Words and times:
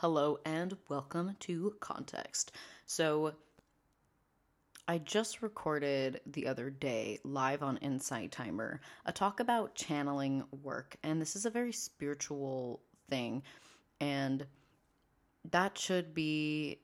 Hello 0.00 0.38
and 0.44 0.76
welcome 0.90 1.36
to 1.40 1.74
Context. 1.80 2.52
So, 2.84 3.32
I 4.86 4.98
just 4.98 5.40
recorded 5.40 6.20
the 6.26 6.48
other 6.48 6.68
day 6.68 7.18
live 7.24 7.62
on 7.62 7.78
Insight 7.78 8.30
Timer 8.30 8.82
a 9.06 9.12
talk 9.12 9.40
about 9.40 9.74
channeling 9.74 10.44
work, 10.62 10.96
and 11.02 11.18
this 11.18 11.34
is 11.34 11.46
a 11.46 11.50
very 11.50 11.72
spiritual 11.72 12.82
thing, 13.08 13.42
and 13.98 14.44
that 15.50 15.78
should 15.78 16.12
be 16.12 16.78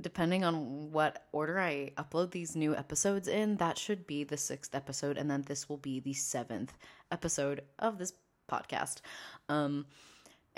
depending 0.00 0.42
on 0.42 0.90
what 0.90 1.26
order 1.32 1.60
I 1.60 1.92
upload 1.98 2.30
these 2.30 2.56
new 2.56 2.74
episodes 2.74 3.28
in, 3.28 3.58
that 3.58 3.76
should 3.76 4.06
be 4.06 4.24
the 4.24 4.38
sixth 4.38 4.74
episode, 4.74 5.18
and 5.18 5.30
then 5.30 5.42
this 5.42 5.68
will 5.68 5.76
be 5.76 6.00
the 6.00 6.14
seventh 6.14 6.78
episode 7.12 7.60
of 7.78 7.98
this 7.98 8.14
podcast. 8.50 9.02
Um, 9.50 9.84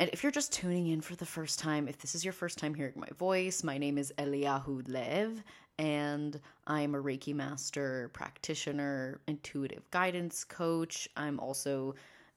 and 0.01 0.09
if 0.15 0.23
you're 0.23 0.33
just 0.33 0.51
tuning 0.51 0.87
in 0.87 1.03
for 1.03 1.15
the 1.15 1.27
first 1.27 1.59
time, 1.59 1.87
if 1.87 1.99
this 1.99 2.15
is 2.15 2.25
your 2.25 2.33
first 2.33 2.57
time 2.57 2.73
hearing 2.73 2.95
my 2.97 3.09
voice, 3.19 3.63
my 3.63 3.77
name 3.77 3.99
is 3.99 4.15
Eliyaju 4.17 4.89
Lev, 4.89 5.43
and 5.79 6.41
I'm 6.67 6.95
a 6.95 7.03
Reiki 7.03 7.35
master, 7.35 8.09
practitioner, 8.15 9.21
intuitive 9.29 9.83
guidance 9.91 10.43
coach. 10.43 11.07
I'm 11.19 11.39
also 11.39 11.95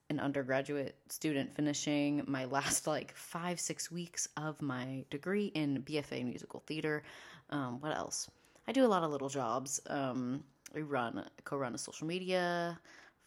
an 0.09 0.19
undergraduate 0.19 0.97
student 1.07 1.55
finishing 1.55 2.23
my 2.27 2.43
last 2.43 2.85
like 2.85 3.15
five, 3.15 3.61
six 3.61 3.89
weeks 3.89 4.27
of 4.35 4.61
my 4.61 5.05
degree 5.09 5.45
in 5.55 5.83
BFA 5.83 6.25
musical 6.25 6.59
theater. 6.67 7.01
Um, 7.49 7.79
what 7.79 7.95
else? 7.95 8.29
I 8.67 8.73
do 8.73 8.85
a 8.85 8.91
lot 8.91 9.03
of 9.03 9.11
little 9.11 9.29
jobs. 9.29 9.79
Um, 9.87 10.43
I 10.75 10.81
run, 10.81 11.23
co 11.45 11.55
run 11.55 11.75
a 11.75 11.77
social 11.77 12.07
media 12.07 12.77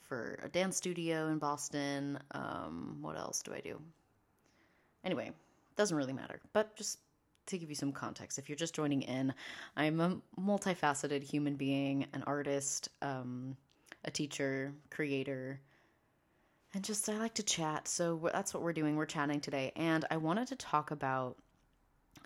for 0.03 0.39
a 0.43 0.49
dance 0.51 0.77
studio 0.77 1.29
in 1.29 1.39
Boston. 1.39 2.19
Um, 2.33 2.99
what 3.01 3.17
else 3.17 3.43
do 3.43 3.55
I 3.55 3.61
do? 3.61 3.81
Anyway, 5.07 5.31
doesn't 5.77 5.97
really 5.97 6.13
matter, 6.13 6.41
but 6.53 6.75
just 6.77 6.99
to 7.47 7.57
give 7.57 7.69
you 7.69 7.77
some 7.77 7.93
context, 7.93 8.41
if 8.41 8.49
you're 8.49 8.57
just 8.57 8.75
joining 8.75 9.03
in, 9.03 9.33
I'm 9.77 10.01
a 10.01 10.19
multifaceted 10.39 11.23
human 11.23 11.55
being, 11.55 12.07
an 12.13 12.25
artist, 12.27 12.89
um, 13.03 13.57
a 14.05 14.11
teacher, 14.11 14.73
creator, 14.91 15.61
and 16.75 16.83
just 16.83 17.09
I 17.09 17.17
like 17.19 17.35
to 17.35 17.45
chat. 17.45 17.87
So 17.87 18.29
that's 18.33 18.53
what 18.53 18.65
we're 18.65 18.73
doing. 18.73 18.97
We're 18.97 19.07
chatting 19.07 19.41
today, 19.41 19.71
and 19.77 20.05
I 20.11 20.17
wanted 20.17 20.49
to 20.49 20.57
talk 20.57 20.91
about 20.91 21.37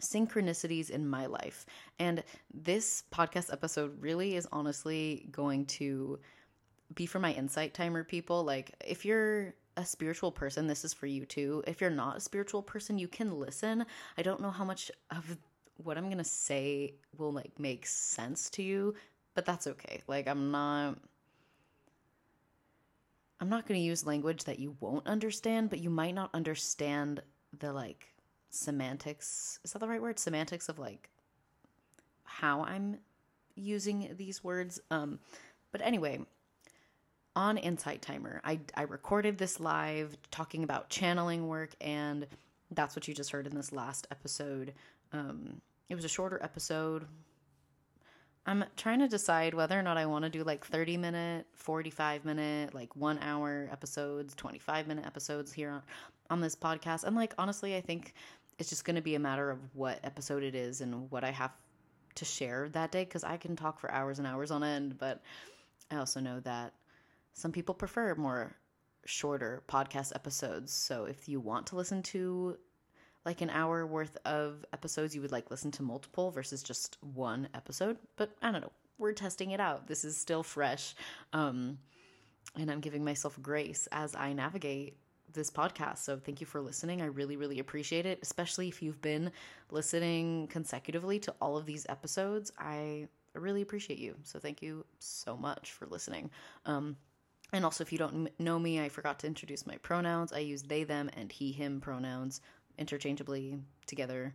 synchronicities 0.00 0.88
in 0.88 1.06
my 1.06 1.26
life. 1.26 1.66
And 1.98 2.24
this 2.54 3.02
podcast 3.12 3.52
episode 3.52 4.00
really 4.00 4.36
is 4.36 4.48
honestly 4.50 5.28
going 5.30 5.66
to 5.66 6.18
be 6.94 7.04
for 7.04 7.18
my 7.18 7.32
insight 7.34 7.74
timer 7.74 8.04
people. 8.04 8.42
Like, 8.42 8.72
if 8.84 9.04
you're 9.04 9.54
a 9.76 9.84
spiritual 9.84 10.32
person, 10.32 10.66
this 10.66 10.84
is 10.84 10.92
for 10.92 11.06
you 11.06 11.24
too. 11.24 11.62
If 11.66 11.80
you're 11.80 11.90
not 11.90 12.16
a 12.16 12.20
spiritual 12.20 12.62
person, 12.62 12.98
you 12.98 13.08
can 13.08 13.38
listen. 13.38 13.84
I 14.18 14.22
don't 14.22 14.40
know 14.40 14.50
how 14.50 14.64
much 14.64 14.90
of 15.10 15.38
what 15.76 15.96
I'm 15.96 16.06
going 16.06 16.18
to 16.18 16.24
say 16.24 16.94
will 17.16 17.32
like 17.32 17.58
make 17.58 17.86
sense 17.86 18.50
to 18.50 18.62
you, 18.62 18.94
but 19.34 19.44
that's 19.44 19.66
okay. 19.66 20.02
Like 20.06 20.28
I'm 20.28 20.50
not 20.50 20.96
I'm 23.40 23.48
not 23.48 23.66
going 23.66 23.80
to 23.80 23.84
use 23.84 24.04
language 24.04 24.44
that 24.44 24.58
you 24.58 24.76
won't 24.80 25.06
understand, 25.06 25.70
but 25.70 25.78
you 25.78 25.88
might 25.88 26.14
not 26.14 26.28
understand 26.34 27.22
the 27.58 27.72
like 27.72 28.06
semantics. 28.50 29.58
Is 29.64 29.72
that 29.72 29.78
the 29.78 29.88
right 29.88 30.02
word? 30.02 30.18
Semantics 30.18 30.68
of 30.68 30.78
like 30.78 31.08
how 32.24 32.62
I'm 32.64 32.98
using 33.54 34.14
these 34.16 34.44
words. 34.44 34.80
Um 34.90 35.18
but 35.72 35.80
anyway, 35.82 36.20
on 37.40 37.56
Insight 37.56 38.02
Timer. 38.02 38.42
I, 38.44 38.60
I 38.74 38.82
recorded 38.82 39.38
this 39.38 39.60
live 39.60 40.14
talking 40.30 40.62
about 40.62 40.90
channeling 40.90 41.48
work, 41.48 41.70
and 41.80 42.26
that's 42.70 42.94
what 42.94 43.08
you 43.08 43.14
just 43.14 43.30
heard 43.30 43.46
in 43.46 43.56
this 43.56 43.72
last 43.72 44.06
episode. 44.10 44.74
Um, 45.14 45.62
it 45.88 45.94
was 45.94 46.04
a 46.04 46.08
shorter 46.08 46.38
episode. 46.42 47.06
I'm 48.44 48.62
trying 48.76 48.98
to 48.98 49.08
decide 49.08 49.54
whether 49.54 49.78
or 49.78 49.80
not 49.82 49.96
I 49.96 50.04
want 50.04 50.26
to 50.26 50.28
do 50.28 50.44
like 50.44 50.66
30 50.66 50.98
minute, 50.98 51.46
45 51.54 52.26
minute, 52.26 52.74
like 52.74 52.94
one 52.94 53.18
hour 53.22 53.70
episodes, 53.72 54.34
25 54.34 54.86
minute 54.86 55.06
episodes 55.06 55.50
here 55.50 55.70
on, 55.70 55.82
on 56.28 56.40
this 56.42 56.54
podcast. 56.54 57.04
And 57.04 57.16
like, 57.16 57.32
honestly, 57.38 57.74
I 57.74 57.80
think 57.80 58.12
it's 58.58 58.68
just 58.68 58.84
going 58.84 58.96
to 58.96 59.02
be 59.02 59.14
a 59.14 59.18
matter 59.18 59.50
of 59.50 59.58
what 59.72 59.98
episode 60.04 60.42
it 60.42 60.54
is 60.54 60.82
and 60.82 61.10
what 61.10 61.24
I 61.24 61.30
have 61.30 61.52
to 62.16 62.26
share 62.26 62.68
that 62.72 62.92
day 62.92 63.04
because 63.04 63.24
I 63.24 63.38
can 63.38 63.56
talk 63.56 63.80
for 63.80 63.90
hours 63.90 64.18
and 64.18 64.28
hours 64.28 64.50
on 64.50 64.62
end. 64.62 64.98
But 64.98 65.22
I 65.90 65.96
also 65.96 66.20
know 66.20 66.40
that 66.40 66.74
some 67.32 67.52
people 67.52 67.74
prefer 67.74 68.14
more 68.14 68.56
shorter 69.04 69.62
podcast 69.68 70.14
episodes. 70.14 70.72
So 70.72 71.04
if 71.04 71.28
you 71.28 71.40
want 71.40 71.66
to 71.68 71.76
listen 71.76 72.02
to 72.04 72.56
like 73.24 73.40
an 73.40 73.50
hour 73.50 73.86
worth 73.86 74.16
of 74.24 74.64
episodes, 74.72 75.14
you 75.14 75.20
would 75.22 75.32
like 75.32 75.50
listen 75.50 75.70
to 75.72 75.82
multiple 75.82 76.30
versus 76.30 76.62
just 76.62 76.96
one 77.00 77.48
episode. 77.54 77.98
But 78.16 78.30
I 78.42 78.50
don't 78.50 78.62
know. 78.62 78.72
We're 78.98 79.12
testing 79.12 79.50
it 79.52 79.60
out. 79.60 79.86
This 79.86 80.04
is 80.04 80.16
still 80.16 80.42
fresh. 80.42 80.94
Um, 81.32 81.78
and 82.56 82.70
I'm 82.70 82.80
giving 82.80 83.04
myself 83.04 83.38
grace 83.40 83.88
as 83.92 84.14
I 84.14 84.32
navigate 84.32 84.96
this 85.32 85.50
podcast. 85.50 85.98
So 85.98 86.18
thank 86.18 86.40
you 86.40 86.46
for 86.46 86.60
listening. 86.60 87.00
I 87.00 87.06
really, 87.06 87.36
really 87.36 87.60
appreciate 87.60 88.06
it, 88.06 88.18
especially 88.22 88.68
if 88.68 88.82
you've 88.82 89.00
been 89.00 89.30
listening 89.70 90.48
consecutively 90.48 91.18
to 91.20 91.34
all 91.40 91.56
of 91.56 91.66
these 91.66 91.86
episodes. 91.88 92.50
I 92.58 93.06
really 93.34 93.62
appreciate 93.62 93.98
you. 93.98 94.16
So 94.24 94.38
thank 94.38 94.60
you 94.60 94.84
so 94.98 95.36
much 95.36 95.72
for 95.72 95.86
listening. 95.86 96.30
Um, 96.66 96.96
and 97.52 97.64
also, 97.64 97.82
if 97.82 97.92
you 97.92 97.98
don't 97.98 98.28
know 98.38 98.58
me, 98.58 98.80
I 98.80 98.88
forgot 98.88 99.18
to 99.20 99.26
introduce 99.26 99.66
my 99.66 99.76
pronouns. 99.78 100.32
I 100.32 100.38
use 100.38 100.62
they, 100.62 100.84
them, 100.84 101.10
and 101.16 101.32
he, 101.32 101.52
him 101.52 101.80
pronouns 101.80 102.40
interchangeably 102.78 103.58
together. 103.86 104.34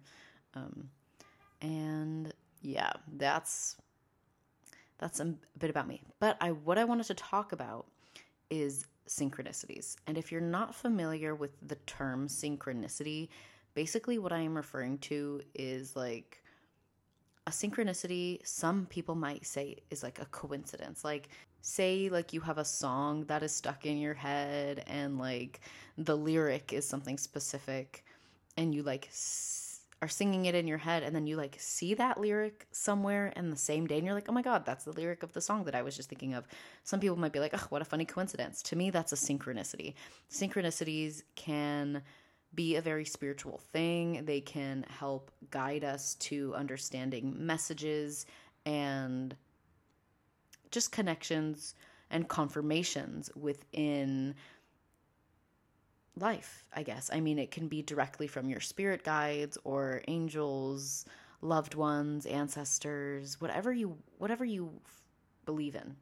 Um, 0.53 0.90
and 1.62 2.34
yeah, 2.62 2.92
that's 3.18 3.78
that's 4.98 5.20
a 5.20 5.34
bit 5.58 5.70
about 5.70 5.88
me. 5.88 6.02
But 6.20 6.38
I 6.42 6.52
what 6.52 6.78
I 6.78 6.84
wanted 6.84 7.08
to 7.08 7.14
talk 7.14 7.52
about 7.52 7.86
is 8.50 8.86
synchronicities. 9.08 9.96
And 10.08 10.18
if 10.18 10.32
you're 10.32 10.42
not 10.42 10.76
familiar 10.76 11.36
with 11.36 11.52
the 11.66 11.76
term 11.86 12.28
synchronicity, 12.28 13.30
basically 13.74 14.18
what 14.18 14.34
I 14.34 14.40
am 14.40 14.56
referring 14.56 14.97
to 15.00 15.42
is 15.53 15.96
like 15.96 16.42
a 17.47 17.52
synchronicity, 17.52 18.46
some 18.46 18.88
people 18.88 19.16
might 19.16 19.46
say 19.46 19.78
is 19.90 20.02
like 20.02 20.20
a 20.20 20.26
coincidence. 20.26 21.03
Like 21.03 21.30
say 21.66 22.09
like 22.09 22.31
you 22.31 22.42
have 22.42 22.59
a 22.59 22.66
song 22.66 23.26
that 23.26 23.42
is 23.42 23.56
stuck 23.56 23.86
in 23.88 23.98
your 23.98 24.14
head 24.14 24.84
and 24.86 25.18
like 25.18 25.59
the 25.98 26.16
lyric 26.16 26.72
is 26.72 26.88
something 26.88 27.18
specific 27.18 28.06
and 28.56 28.76
you 28.76 28.84
like 28.84 29.08
s- 29.08 29.81
are 30.02 30.08
singing 30.08 30.46
it 30.46 30.53
in 30.53 30.68
your 30.68 30.78
head 30.78 31.02
and 31.02 31.16
then 31.16 31.26
you 31.26 31.36
like 31.36 31.56
see 31.58 31.96
that 31.96 32.20
lyric 32.20 32.68
somewhere 32.72 33.34
in 33.36 33.50
the 33.50 33.58
same 33.58 33.88
day 33.88 33.98
and 33.98 34.06
you're 34.06 34.14
like 34.14 34.30
oh 34.30 34.34
my 34.34 34.44
god 34.44 34.64
that's 34.64 34.86
the 34.86 34.92
lyric 34.92 35.24
of 35.24 35.34
the 35.34 35.42
song 35.42 35.64
that 35.64 35.74
i 35.74 35.81
was 35.81 35.96
just 35.96 36.08
thinking 36.09 36.36
of. 36.36 36.48
Some 36.84 37.00
people 37.00 37.18
might 37.18 37.34
be 37.34 37.40
like 37.40 37.53
oh 37.56 37.66
what 37.70 37.82
a 37.82 37.86
funny 37.86 38.06
coincidence. 38.06 38.62
To 38.64 38.76
me 38.76 38.92
that's 38.92 39.12
a 39.12 39.16
synchronicity. 39.16 39.96
Synchronicities 40.30 41.24
can 41.36 42.03
be 42.53 42.76
a 42.76 42.82
very 42.82 43.06
spiritual 43.06 43.58
thing. 43.74 44.24
They 44.26 44.40
can 44.40 44.86
help 44.88 45.32
guide 45.50 45.84
us 45.84 46.14
to 46.16 46.53
understanding 46.56 47.34
messages 47.38 48.28
and 48.68 49.36
just 50.75 50.91
connections 50.91 51.74
and 52.12 52.28
confirmations 52.28 53.31
within 53.34 54.36
life, 56.18 56.66
I 56.74 56.84
guess. 56.84 57.09
I 57.12 57.22
mean, 57.22 57.40
it 57.40 57.50
can 57.50 57.68
be 57.68 57.81
directly 57.81 58.28
from 58.28 58.50
your 58.50 58.59
spirit 58.59 59.03
guides 59.03 59.58
or 59.64 60.02
angels, 60.09 61.06
loved 61.41 61.75
ones, 61.75 62.25
ancestors, 62.25 63.40
whatever 63.40 63.72
you 63.72 63.97
whatever 64.18 64.44
you 64.44 64.69
believe 65.46 65.75
in. 65.75 65.96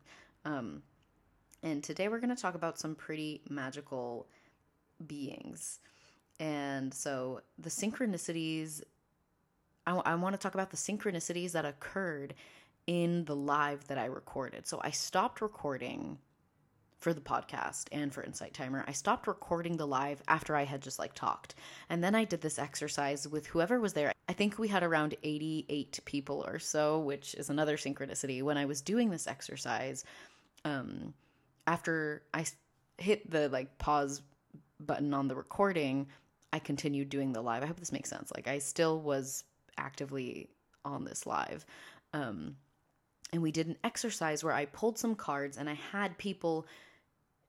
Um, 0.44 0.81
and 1.62 1.83
today 1.83 2.09
we're 2.09 2.19
going 2.19 2.35
to 2.35 2.41
talk 2.41 2.56
about 2.56 2.79
some 2.79 2.95
pretty 2.95 3.41
magical 3.50 4.28
beings. 5.06 5.79
And 6.39 6.91
so 6.91 7.41
the 7.59 7.69
synchronicities 7.69 8.81
I, 9.86 9.94
I 9.98 10.15
want 10.15 10.33
to 10.33 10.39
talk 10.39 10.56
about 10.56 10.71
the 10.71 10.77
synchronicities 10.77 11.51
that 11.51 11.63
occurred 11.63 12.33
in 12.88 13.25
the 13.25 13.35
live 13.35 13.88
that 13.88 13.97
I 13.97 14.06
recorded. 14.06 14.68
So 14.68 14.80
I 14.83 14.91
stopped 14.91 15.41
recording 15.41 16.18
for 17.03 17.13
the 17.13 17.21
podcast 17.21 17.85
and 17.91 18.13
for 18.13 18.24
Insight 18.24 18.53
Timer. 18.53 18.85
I 18.88 18.94
stopped 18.94 19.27
recording 19.27 19.75
the 19.75 19.85
live 19.85 20.21
after 20.27 20.56
I 20.56 20.63
had 20.63 20.81
just 20.81 21.00
like 21.00 21.13
talked. 21.13 21.56
And 21.89 22.01
then 22.01 22.15
I 22.15 22.24
did 22.24 22.39
this 22.39 22.57
exercise 22.57 23.27
with 23.27 23.45
whoever 23.47 23.80
was 23.80 23.91
there. 23.91 24.13
I 24.30 24.33
think 24.33 24.57
we 24.57 24.69
had 24.69 24.83
around 24.83 25.15
88 25.21 26.00
people 26.06 26.45
or 26.47 26.59
so, 26.59 27.00
which 27.00 27.35
is 27.35 27.50
another 27.50 27.75
synchronicity. 27.75 28.41
When 28.41 28.57
I 28.57 28.65
was 28.65 28.81
doing 28.81 29.09
this 29.09 29.27
exercise, 29.27 30.06
um, 30.63 31.13
after 31.68 32.24
I 32.33 32.45
hit 32.97 33.29
the 33.29 33.50
like 33.50 33.77
pause 33.77 34.21
button 34.79 35.13
on 35.13 35.27
the 35.27 35.36
recording, 35.36 36.07
I 36.53 36.59
continued 36.59 37.09
doing 37.09 37.33
the 37.33 37.41
live. 37.41 37.63
I 37.63 37.65
hope 37.65 37.79
this 37.79 37.91
makes 37.91 38.09
sense. 38.09 38.31
Like 38.33 38.47
I 38.47 38.59
still 38.59 39.01
was 39.01 39.44
actively 39.77 40.50
on 40.86 41.03
this 41.03 41.25
live. 41.25 41.65
Um, 42.13 42.56
and 43.33 43.41
we 43.41 43.51
did 43.51 43.68
an 43.68 43.77
exercise 43.83 44.44
where 44.44 44.53
I 44.53 44.65
pulled 44.65 44.97
some 44.97 45.15
cards 45.15 45.57
and 45.57 45.69
I 45.69 45.74
had 45.74 46.18
people 46.18 46.68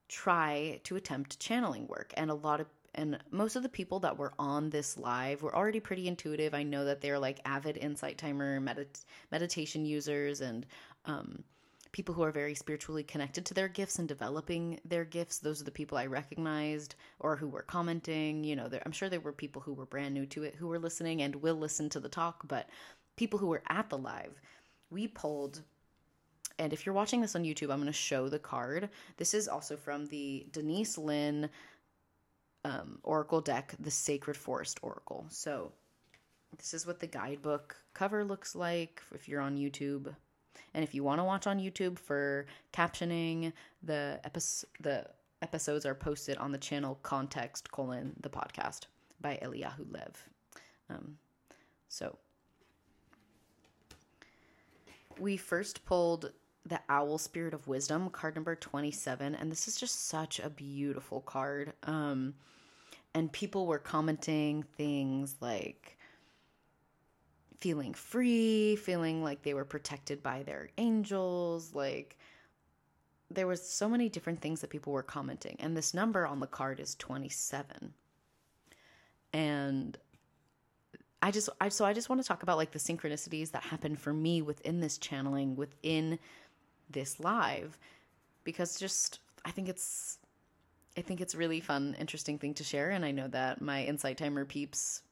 try 0.08 0.80
to 0.84 0.96
attempt 0.96 1.38
channeling 1.38 1.86
work 1.86 2.12
and 2.16 2.30
a 2.30 2.34
lot 2.34 2.60
of 2.60 2.66
and 2.96 3.18
most 3.32 3.56
of 3.56 3.64
the 3.64 3.68
people 3.68 3.98
that 4.00 4.18
were 4.18 4.32
on 4.38 4.70
this 4.70 4.96
live 4.96 5.42
were 5.42 5.54
already 5.54 5.80
pretty 5.80 6.06
intuitive. 6.06 6.54
I 6.54 6.62
know 6.62 6.84
that 6.84 7.00
they're 7.00 7.18
like 7.18 7.40
avid 7.44 7.76
insight 7.76 8.18
timer 8.18 8.60
medit- 8.60 9.04
meditation 9.32 9.84
users 9.84 10.40
and 10.40 10.64
um, 11.04 11.42
people 11.90 12.14
who 12.14 12.22
are 12.22 12.30
very 12.30 12.54
spiritually 12.54 13.02
connected 13.02 13.44
to 13.46 13.54
their 13.54 13.66
gifts 13.66 13.98
and 13.98 14.06
developing 14.06 14.78
their 14.84 15.04
gifts. 15.04 15.38
Those 15.38 15.60
are 15.60 15.64
the 15.64 15.72
people 15.72 15.98
I 15.98 16.06
recognized 16.06 16.94
or 17.18 17.34
who 17.34 17.48
were 17.48 17.62
commenting. 17.62 18.44
You 18.44 18.54
know, 18.54 18.70
I'm 18.86 18.92
sure 18.92 19.08
there 19.08 19.20
were 19.20 19.32
people 19.32 19.60
who 19.60 19.74
were 19.74 19.86
brand 19.86 20.14
new 20.14 20.26
to 20.26 20.44
it 20.44 20.54
who 20.54 20.68
were 20.68 20.78
listening 20.78 21.22
and 21.22 21.34
will 21.36 21.56
listen 21.56 21.88
to 21.90 22.00
the 22.00 22.08
talk, 22.08 22.46
but 22.46 22.68
people 23.16 23.40
who 23.40 23.48
were 23.48 23.62
at 23.68 23.90
the 23.90 23.98
live, 23.98 24.40
we 24.90 25.08
pulled 25.08 25.62
and 26.58 26.72
if 26.72 26.86
you're 26.86 26.94
watching 26.94 27.20
this 27.20 27.34
on 27.34 27.44
YouTube, 27.44 27.70
I'm 27.70 27.80
going 27.80 27.86
to 27.86 27.92
show 27.92 28.28
the 28.28 28.38
card. 28.38 28.88
This 29.16 29.34
is 29.34 29.48
also 29.48 29.76
from 29.76 30.06
the 30.06 30.46
Denise 30.52 30.96
Linn 30.96 31.50
um, 32.64 32.98
Oracle 33.02 33.40
deck, 33.40 33.74
the 33.78 33.90
Sacred 33.90 34.36
Forest 34.36 34.78
Oracle. 34.82 35.26
So, 35.28 35.72
this 36.56 36.72
is 36.72 36.86
what 36.86 37.00
the 37.00 37.06
guidebook 37.06 37.76
cover 37.94 38.24
looks 38.24 38.54
like 38.54 39.02
if 39.12 39.28
you're 39.28 39.40
on 39.40 39.56
YouTube. 39.56 40.14
And 40.72 40.84
if 40.84 40.94
you 40.94 41.02
want 41.02 41.20
to 41.20 41.24
watch 41.24 41.46
on 41.46 41.58
YouTube 41.58 41.98
for 41.98 42.46
captioning, 42.72 43.52
the 43.82 44.20
the 44.80 45.06
episodes 45.42 45.84
are 45.84 45.94
posted 45.94 46.38
on 46.38 46.52
the 46.52 46.58
channel 46.58 46.98
Context 47.02 47.70
colon 47.72 48.14
the 48.20 48.30
podcast 48.30 48.82
by 49.20 49.38
Eliyaju 49.42 49.92
Lev. 49.92 50.28
Um, 50.88 51.18
so 51.88 52.16
we 55.18 55.36
first 55.36 55.84
pulled 55.84 56.32
the 56.66 56.80
Owl 56.88 57.18
Spirit 57.18 57.54
of 57.54 57.68
Wisdom, 57.68 58.10
card 58.10 58.34
number 58.34 58.54
27, 58.54 59.34
and 59.34 59.50
this 59.50 59.68
is 59.68 59.76
just 59.76 60.08
such 60.08 60.40
a 60.40 60.48
beautiful 60.48 61.20
card. 61.20 61.72
Um, 61.82 62.34
and 63.14 63.30
people 63.30 63.66
were 63.66 63.78
commenting 63.78 64.62
things 64.62 65.36
like 65.40 65.98
feeling 67.60 67.94
free, 67.94 68.76
feeling 68.76 69.22
like 69.22 69.42
they 69.42 69.54
were 69.54 69.64
protected 69.64 70.22
by 70.22 70.42
their 70.42 70.70
angels, 70.78 71.74
like 71.74 72.16
there 73.30 73.46
was 73.46 73.66
so 73.66 73.88
many 73.88 74.08
different 74.08 74.40
things 74.40 74.60
that 74.60 74.70
people 74.70 74.92
were 74.92 75.02
commenting 75.02 75.56
and 75.58 75.76
this 75.76 75.94
number 75.94 76.26
on 76.26 76.40
the 76.40 76.46
card 76.46 76.80
is 76.80 76.94
27 76.96 77.92
and 79.32 79.98
i 81.22 81.30
just 81.30 81.48
i 81.60 81.68
so 81.68 81.84
i 81.84 81.92
just 81.92 82.08
want 82.08 82.20
to 82.20 82.26
talk 82.26 82.42
about 82.42 82.56
like 82.56 82.70
the 82.70 82.78
synchronicities 82.78 83.50
that 83.50 83.62
happened 83.62 83.98
for 83.98 84.12
me 84.12 84.42
within 84.42 84.80
this 84.80 84.98
channeling 84.98 85.56
within 85.56 86.18
this 86.90 87.20
live 87.20 87.78
because 88.44 88.78
just 88.78 89.20
i 89.44 89.50
think 89.50 89.68
it's 89.68 90.18
I 90.96 91.00
think 91.00 91.20
it's 91.20 91.34
really 91.34 91.60
fun, 91.60 91.96
interesting 91.98 92.38
thing 92.38 92.54
to 92.54 92.64
share, 92.64 92.90
and 92.90 93.04
I 93.04 93.10
know 93.10 93.26
that 93.28 93.60
my 93.60 93.84
Insight 93.84 94.16
Timer 94.16 94.44
peeps 94.44 95.02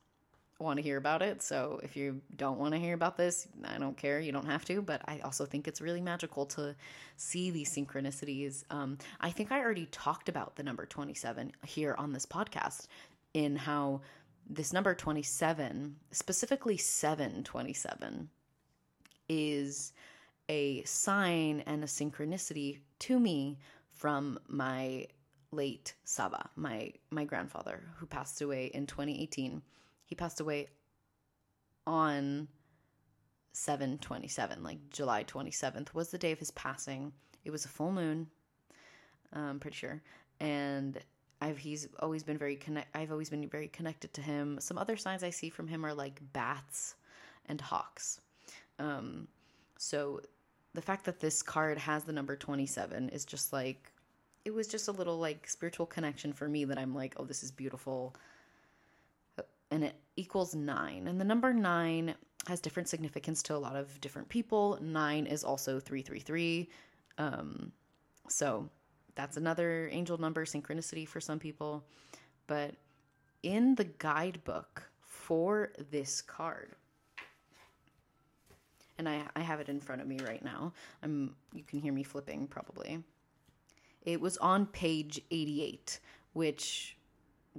want 0.58 0.76
to 0.76 0.82
hear 0.82 0.96
about 0.96 1.22
it. 1.22 1.42
So 1.42 1.80
if 1.82 1.96
you 1.96 2.20
don't 2.36 2.58
want 2.58 2.72
to 2.74 2.78
hear 2.78 2.94
about 2.94 3.16
this, 3.16 3.48
I 3.64 3.78
don't 3.78 3.96
care. 3.96 4.20
You 4.20 4.30
don't 4.30 4.46
have 4.46 4.64
to. 4.66 4.80
But 4.80 5.02
I 5.06 5.18
also 5.20 5.44
think 5.44 5.66
it's 5.66 5.80
really 5.80 6.00
magical 6.00 6.46
to 6.46 6.76
see 7.16 7.50
these 7.50 7.74
synchronicities. 7.74 8.62
Um, 8.70 8.98
I 9.20 9.30
think 9.30 9.50
I 9.50 9.58
already 9.58 9.86
talked 9.86 10.28
about 10.28 10.54
the 10.54 10.62
number 10.62 10.86
27 10.86 11.50
here 11.66 11.96
on 11.98 12.12
this 12.12 12.26
podcast 12.26 12.86
in 13.34 13.56
how 13.56 14.02
this 14.48 14.72
number 14.72 14.94
27, 14.94 15.96
specifically 16.12 16.76
727, 16.76 18.28
is 19.28 19.92
a 20.52 20.82
sign 20.84 21.62
and 21.66 21.82
a 21.82 21.86
synchronicity 21.86 22.80
to 22.98 23.18
me 23.18 23.58
from 23.88 24.38
my 24.48 25.06
late 25.50 25.94
Saba, 26.04 26.50
my 26.56 26.92
my 27.10 27.24
grandfather, 27.24 27.82
who 27.96 28.04
passed 28.04 28.42
away 28.42 28.66
in 28.66 28.86
2018. 28.86 29.62
He 30.04 30.14
passed 30.14 30.40
away 30.40 30.68
on 31.86 32.48
727, 33.54 34.62
like 34.62 34.78
July 34.90 35.24
27th 35.24 35.94
was 35.94 36.10
the 36.10 36.18
day 36.18 36.32
of 36.32 36.38
his 36.38 36.50
passing. 36.50 37.12
It 37.46 37.50
was 37.50 37.64
a 37.64 37.68
full 37.68 37.92
moon, 37.92 38.28
I'm 39.32 39.58
pretty 39.58 39.76
sure. 39.76 40.02
And 40.38 40.98
I've 41.40 41.58
he's 41.58 41.88
always 42.00 42.22
been 42.22 42.36
very 42.36 42.56
connect 42.56 42.94
I've 42.94 43.10
always 43.10 43.30
been 43.30 43.48
very 43.48 43.68
connected 43.68 44.12
to 44.14 44.20
him. 44.20 44.58
Some 44.60 44.76
other 44.76 44.98
signs 44.98 45.22
I 45.22 45.30
see 45.30 45.48
from 45.48 45.66
him 45.66 45.86
are 45.86 45.94
like 45.94 46.20
bats 46.34 46.96
and 47.46 47.58
hawks. 47.58 48.20
Um 48.78 49.28
so 49.78 50.20
the 50.74 50.82
fact 50.82 51.04
that 51.04 51.20
this 51.20 51.42
card 51.42 51.78
has 51.78 52.04
the 52.04 52.12
number 52.12 52.36
27 52.36 53.10
is 53.10 53.24
just 53.24 53.52
like 53.52 53.92
it 54.44 54.52
was 54.52 54.66
just 54.66 54.88
a 54.88 54.92
little 54.92 55.18
like 55.18 55.48
spiritual 55.48 55.86
connection 55.86 56.32
for 56.32 56.48
me 56.48 56.64
that 56.64 56.78
I'm 56.78 56.94
like, 56.94 57.14
oh, 57.16 57.24
this 57.24 57.42
is 57.42 57.50
beautiful. 57.50 58.14
And 59.70 59.84
it 59.84 59.94
equals 60.16 60.54
nine. 60.54 61.06
And 61.06 61.20
the 61.20 61.24
number 61.24 61.52
nine 61.52 62.14
has 62.48 62.60
different 62.60 62.88
significance 62.88 63.42
to 63.44 63.54
a 63.54 63.58
lot 63.58 63.76
of 63.76 64.00
different 64.00 64.28
people. 64.28 64.78
Nine 64.82 65.26
is 65.26 65.44
also 65.44 65.78
333. 65.78 66.68
Um, 67.18 67.72
so 68.28 68.68
that's 69.14 69.36
another 69.36 69.88
angel 69.92 70.18
number 70.18 70.44
synchronicity 70.44 71.06
for 71.06 71.20
some 71.20 71.38
people. 71.38 71.84
But 72.46 72.74
in 73.42 73.74
the 73.76 73.84
guidebook 73.84 74.90
for 75.02 75.72
this 75.90 76.20
card, 76.20 76.72
and 78.98 79.08
I, 79.08 79.22
I 79.34 79.40
have 79.40 79.60
it 79.60 79.68
in 79.68 79.80
front 79.80 80.00
of 80.00 80.06
me 80.06 80.18
right 80.26 80.44
now. 80.44 80.72
I'm 81.02 81.34
you 81.52 81.62
can 81.64 81.80
hear 81.80 81.92
me 81.92 82.02
flipping 82.02 82.46
probably. 82.46 83.02
It 84.04 84.20
was 84.20 84.36
on 84.38 84.66
page 84.66 85.20
88, 85.30 86.00
which 86.32 86.96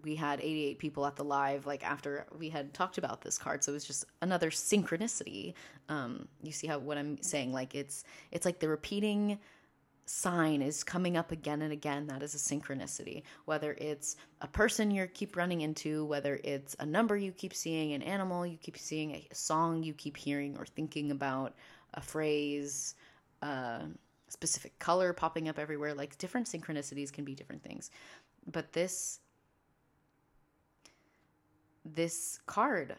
we 0.01 0.15
had 0.15 0.39
88 0.41 0.79
people 0.79 1.05
at 1.05 1.15
the 1.15 1.23
live 1.23 1.65
like 1.65 1.83
after 1.83 2.25
we 2.37 2.49
had 2.49 2.73
talked 2.73 2.97
about 2.97 3.21
this 3.21 3.37
card 3.37 3.63
so 3.63 3.71
it 3.71 3.75
was 3.75 3.85
just 3.85 4.05
another 4.21 4.49
synchronicity 4.49 5.53
um 5.87 6.27
you 6.41 6.51
see 6.51 6.65
how 6.65 6.79
what 6.79 6.97
i'm 6.97 7.21
saying 7.21 7.53
like 7.53 7.75
it's 7.75 8.03
it's 8.31 8.45
like 8.45 8.59
the 8.59 8.67
repeating 8.67 9.37
sign 10.05 10.61
is 10.61 10.83
coming 10.83 11.15
up 11.15 11.31
again 11.31 11.61
and 11.61 11.71
again 11.71 12.07
that 12.07 12.21
is 12.21 12.35
a 12.35 12.37
synchronicity 12.37 13.23
whether 13.45 13.73
it's 13.79 14.17
a 14.41 14.47
person 14.47 14.91
you 14.91 15.07
keep 15.07 15.37
running 15.37 15.61
into 15.61 16.05
whether 16.05 16.39
it's 16.43 16.75
a 16.79 16.85
number 16.85 17.15
you 17.15 17.31
keep 17.31 17.53
seeing 17.53 17.93
an 17.93 18.01
animal 18.01 18.45
you 18.45 18.57
keep 18.57 18.77
seeing 18.77 19.11
a 19.11 19.27
song 19.31 19.81
you 19.81 19.93
keep 19.93 20.17
hearing 20.17 20.57
or 20.57 20.65
thinking 20.65 21.11
about 21.11 21.55
a 21.93 22.01
phrase 22.01 22.95
uh 23.41 23.79
specific 24.33 24.77
color 24.79 25.13
popping 25.13 25.47
up 25.47 25.57
everywhere. 25.57 25.93
Like 25.93 26.17
different 26.17 26.47
synchronicities 26.47 27.13
can 27.13 27.23
be 27.23 27.35
different 27.35 27.63
things. 27.63 27.91
But 28.51 28.73
this 28.73 29.19
this 31.85 32.39
card 32.45 32.95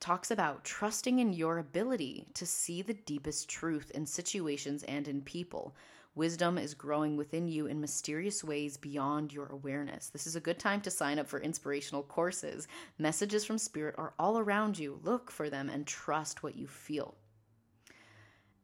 talks 0.00 0.30
about 0.30 0.64
trusting 0.64 1.18
in 1.18 1.32
your 1.32 1.58
ability 1.58 2.26
to 2.34 2.44
see 2.46 2.82
the 2.82 2.94
deepest 2.94 3.48
truth 3.48 3.90
in 3.94 4.04
situations 4.04 4.82
and 4.82 5.06
in 5.08 5.22
people. 5.22 5.74
Wisdom 6.14 6.58
is 6.58 6.74
growing 6.74 7.16
within 7.16 7.48
you 7.48 7.66
in 7.66 7.80
mysterious 7.80 8.44
ways 8.44 8.76
beyond 8.76 9.32
your 9.32 9.46
awareness. 9.46 10.10
This 10.10 10.26
is 10.26 10.36
a 10.36 10.40
good 10.40 10.58
time 10.58 10.80
to 10.82 10.90
sign 10.90 11.18
up 11.18 11.26
for 11.26 11.40
inspirational 11.40 12.04
courses. 12.04 12.68
Messages 12.98 13.44
from 13.44 13.58
Spirit 13.58 13.96
are 13.98 14.14
all 14.18 14.38
around 14.38 14.78
you. 14.78 15.00
Look 15.02 15.30
for 15.30 15.50
them 15.50 15.68
and 15.68 15.86
trust 15.86 16.42
what 16.42 16.56
you 16.56 16.68
feel. 16.68 17.16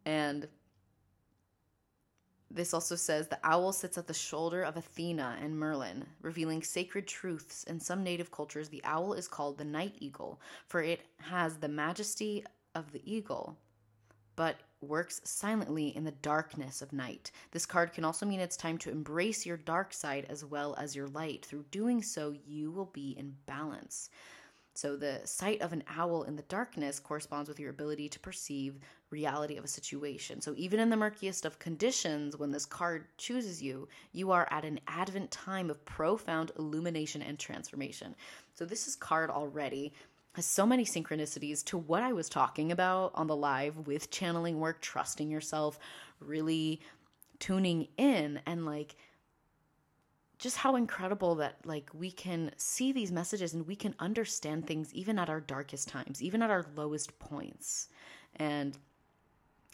And 0.06 0.46
this 2.52 2.74
also 2.74 2.96
says 2.96 3.28
the 3.28 3.38
owl 3.44 3.72
sits 3.72 3.96
at 3.96 4.06
the 4.06 4.14
shoulder 4.14 4.62
of 4.62 4.76
Athena 4.76 5.38
and 5.40 5.56
Merlin, 5.56 6.04
revealing 6.20 6.62
sacred 6.62 7.06
truths. 7.06 7.64
In 7.64 7.78
some 7.78 8.02
native 8.02 8.32
cultures, 8.32 8.68
the 8.68 8.82
owl 8.84 9.12
is 9.12 9.28
called 9.28 9.58
the 9.58 9.64
night 9.64 9.94
eagle, 9.98 10.40
for 10.66 10.82
it 10.82 11.02
has 11.18 11.58
the 11.58 11.68
majesty 11.68 12.44
of 12.74 12.90
the 12.92 13.02
eagle, 13.04 13.56
but 14.34 14.56
works 14.80 15.20
silently 15.24 15.88
in 15.94 16.04
the 16.04 16.10
darkness 16.10 16.82
of 16.82 16.92
night. 16.92 17.30
This 17.50 17.66
card 17.66 17.92
can 17.92 18.04
also 18.04 18.26
mean 18.26 18.40
it's 18.40 18.56
time 18.56 18.78
to 18.78 18.90
embrace 18.90 19.44
your 19.44 19.56
dark 19.56 19.92
side 19.92 20.26
as 20.28 20.44
well 20.44 20.74
as 20.78 20.96
your 20.96 21.08
light. 21.08 21.44
Through 21.44 21.66
doing 21.70 22.02
so, 22.02 22.34
you 22.46 22.70
will 22.70 22.90
be 22.92 23.10
in 23.18 23.36
balance. 23.46 24.10
So, 24.74 24.96
the 24.96 25.20
sight 25.24 25.60
of 25.62 25.72
an 25.72 25.82
owl 25.88 26.22
in 26.22 26.36
the 26.36 26.42
darkness 26.42 27.00
corresponds 27.00 27.48
with 27.48 27.58
your 27.58 27.70
ability 27.70 28.08
to 28.08 28.20
perceive 28.20 28.78
reality 29.10 29.56
of 29.56 29.64
a 29.64 29.68
situation. 29.68 30.40
So, 30.40 30.54
even 30.56 30.78
in 30.78 30.88
the 30.88 30.96
murkiest 30.96 31.44
of 31.44 31.58
conditions, 31.58 32.36
when 32.36 32.52
this 32.52 32.66
card 32.66 33.06
chooses 33.18 33.60
you, 33.60 33.88
you 34.12 34.30
are 34.30 34.48
at 34.50 34.64
an 34.64 34.80
advent 34.86 35.32
time 35.32 35.70
of 35.70 35.84
profound 35.84 36.52
illumination 36.56 37.20
and 37.20 37.38
transformation. 37.38 38.14
So, 38.54 38.64
this 38.64 38.86
is 38.86 38.94
card 38.94 39.28
already 39.28 39.92
so 40.38 40.64
many 40.64 40.84
synchronicities 40.84 41.64
to 41.64 41.78
what 41.78 42.02
I 42.02 42.12
was 42.12 42.28
talking 42.28 42.70
about 42.72 43.12
on 43.14 43.26
the 43.26 43.36
live 43.36 43.86
with 43.86 44.10
channeling 44.10 44.60
work, 44.60 44.80
trusting 44.80 45.30
yourself, 45.30 45.78
really 46.20 46.80
tuning 47.38 47.88
in 47.96 48.40
and 48.46 48.64
like 48.64 48.96
just 50.38 50.56
how 50.56 50.76
incredible 50.76 51.34
that 51.34 51.56
like 51.64 51.90
we 51.92 52.10
can 52.10 52.50
see 52.56 52.92
these 52.92 53.12
messages 53.12 53.52
and 53.52 53.66
we 53.66 53.76
can 53.76 53.94
understand 53.98 54.66
things 54.66 54.92
even 54.94 55.18
at 55.18 55.28
our 55.28 55.40
darkest 55.40 55.88
times, 55.88 56.22
even 56.22 56.42
at 56.42 56.50
our 56.50 56.64
lowest 56.76 57.18
points. 57.18 57.88
And 58.36 58.78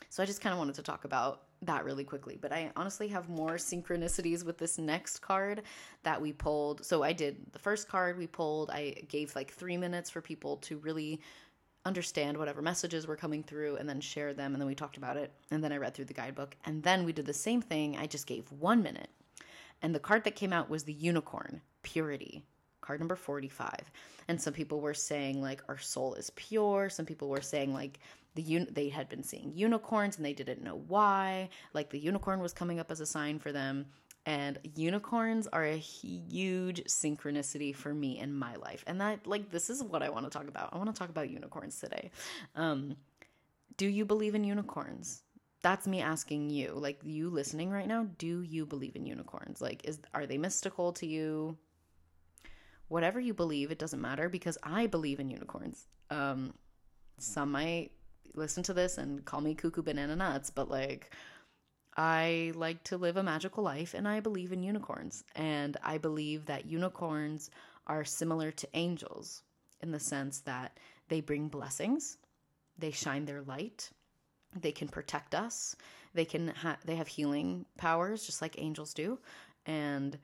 so 0.08 0.22
I 0.22 0.26
just 0.26 0.40
kind 0.40 0.52
of 0.52 0.58
wanted 0.58 0.74
to 0.76 0.82
talk 0.82 1.04
about 1.04 1.42
that 1.66 1.84
really 1.84 2.04
quickly. 2.04 2.38
But 2.40 2.52
I 2.52 2.70
honestly 2.76 3.08
have 3.08 3.28
more 3.28 3.54
synchronicities 3.54 4.44
with 4.44 4.58
this 4.58 4.78
next 4.78 5.20
card 5.20 5.62
that 6.02 6.20
we 6.20 6.32
pulled. 6.32 6.84
So 6.84 7.02
I 7.02 7.12
did 7.12 7.52
the 7.52 7.58
first 7.58 7.88
card 7.88 8.18
we 8.18 8.26
pulled. 8.26 8.70
I 8.70 9.02
gave 9.08 9.34
like 9.36 9.52
three 9.52 9.76
minutes 9.76 10.10
for 10.10 10.20
people 10.20 10.56
to 10.58 10.78
really 10.78 11.20
understand 11.84 12.36
whatever 12.36 12.60
messages 12.60 13.06
were 13.06 13.16
coming 13.16 13.42
through 13.42 13.76
and 13.76 13.88
then 13.88 14.00
share 14.00 14.34
them. 14.34 14.52
And 14.52 14.60
then 14.60 14.66
we 14.66 14.74
talked 14.74 14.96
about 14.96 15.16
it. 15.16 15.32
And 15.50 15.62
then 15.62 15.72
I 15.72 15.76
read 15.76 15.94
through 15.94 16.06
the 16.06 16.14
guidebook. 16.14 16.56
And 16.64 16.82
then 16.82 17.04
we 17.04 17.12
did 17.12 17.26
the 17.26 17.32
same 17.32 17.62
thing. 17.62 17.96
I 17.96 18.06
just 18.06 18.26
gave 18.26 18.50
one 18.52 18.82
minute. 18.82 19.10
And 19.82 19.94
the 19.94 20.00
card 20.00 20.24
that 20.24 20.36
came 20.36 20.52
out 20.52 20.70
was 20.70 20.84
the 20.84 20.92
unicorn, 20.92 21.60
purity, 21.82 22.42
card 22.80 22.98
number 23.00 23.16
45. 23.16 23.90
And 24.28 24.40
some 24.40 24.52
people 24.52 24.80
were 24.80 24.94
saying, 24.94 25.40
like, 25.40 25.62
our 25.68 25.78
soul 25.78 26.14
is 26.14 26.30
pure. 26.30 26.88
Some 26.88 27.06
people 27.06 27.28
were 27.28 27.40
saying, 27.40 27.72
like, 27.72 28.00
the 28.36 28.42
un- 28.56 28.68
they 28.70 28.88
had 28.88 29.08
been 29.08 29.22
seeing 29.22 29.52
unicorns 29.54 30.16
and 30.16 30.24
they 30.24 30.32
didn't 30.32 30.62
know 30.62 30.82
why. 30.86 31.48
Like, 31.72 31.90
the 31.90 31.98
unicorn 31.98 32.40
was 32.40 32.52
coming 32.52 32.78
up 32.78 32.90
as 32.90 33.00
a 33.00 33.06
sign 33.06 33.38
for 33.38 33.50
them. 33.50 33.86
And 34.26 34.58
unicorns 34.74 35.46
are 35.46 35.64
a 35.64 35.76
huge 35.76 36.82
synchronicity 36.84 37.74
for 37.74 37.94
me 37.94 38.18
in 38.18 38.34
my 38.34 38.56
life. 38.56 38.82
And 38.86 39.00
that, 39.00 39.26
like, 39.26 39.50
this 39.50 39.70
is 39.70 39.82
what 39.82 40.02
I 40.02 40.08
want 40.08 40.26
to 40.26 40.30
talk 40.30 40.48
about. 40.48 40.70
I 40.72 40.78
want 40.78 40.92
to 40.92 40.98
talk 40.98 41.10
about 41.10 41.30
unicorns 41.30 41.78
today. 41.80 42.10
Um, 42.56 42.96
do 43.76 43.86
you 43.86 44.04
believe 44.04 44.34
in 44.34 44.42
unicorns? 44.42 45.22
That's 45.62 45.86
me 45.86 46.00
asking 46.00 46.50
you. 46.50 46.72
Like, 46.74 47.00
you 47.04 47.30
listening 47.30 47.70
right 47.70 47.86
now, 47.86 48.08
do 48.18 48.42
you 48.42 48.66
believe 48.66 48.96
in 48.96 49.06
unicorns? 49.06 49.60
Like, 49.60 49.84
is 49.84 50.00
are 50.12 50.26
they 50.26 50.38
mystical 50.38 50.92
to 50.94 51.06
you? 51.06 51.56
Whatever 52.88 53.20
you 53.20 53.34
believe, 53.34 53.70
it 53.70 53.78
doesn't 53.78 54.00
matter 54.00 54.28
because 54.28 54.58
I 54.62 54.86
believe 54.86 55.20
in 55.20 55.28
unicorns. 55.28 55.86
Um, 56.10 56.54
some 57.18 57.52
might 57.52 57.90
listen 58.36 58.62
to 58.64 58.74
this 58.74 58.98
and 58.98 59.24
call 59.24 59.40
me 59.40 59.54
cuckoo 59.54 59.82
banana 59.82 60.16
nuts, 60.16 60.50
but 60.50 60.70
like, 60.70 61.10
I 61.96 62.52
like 62.54 62.82
to 62.84 62.98
live 62.98 63.16
a 63.16 63.22
magical 63.22 63.64
life 63.64 63.94
and 63.94 64.06
I 64.06 64.20
believe 64.20 64.52
in 64.52 64.62
unicorns. 64.62 65.24
And 65.34 65.76
I 65.82 65.98
believe 65.98 66.46
that 66.46 66.66
unicorns 66.66 67.50
are 67.86 68.04
similar 68.04 68.50
to 68.50 68.68
angels 68.74 69.42
in 69.80 69.90
the 69.90 70.00
sense 70.00 70.40
that 70.40 70.78
they 71.08 71.20
bring 71.20 71.48
blessings, 71.48 72.18
they 72.78 72.90
shine 72.90 73.24
their 73.24 73.42
light, 73.42 73.90
they 74.60 74.72
can 74.72 74.88
protect 74.88 75.34
us, 75.34 75.76
they 76.14 76.24
can 76.24 76.48
ha- 76.48 76.78
they 76.84 76.96
have 76.96 77.08
healing 77.08 77.64
powers 77.76 78.24
just 78.26 78.42
like 78.42 78.60
angels 78.60 78.92
do. 78.92 79.18
And 79.66 80.18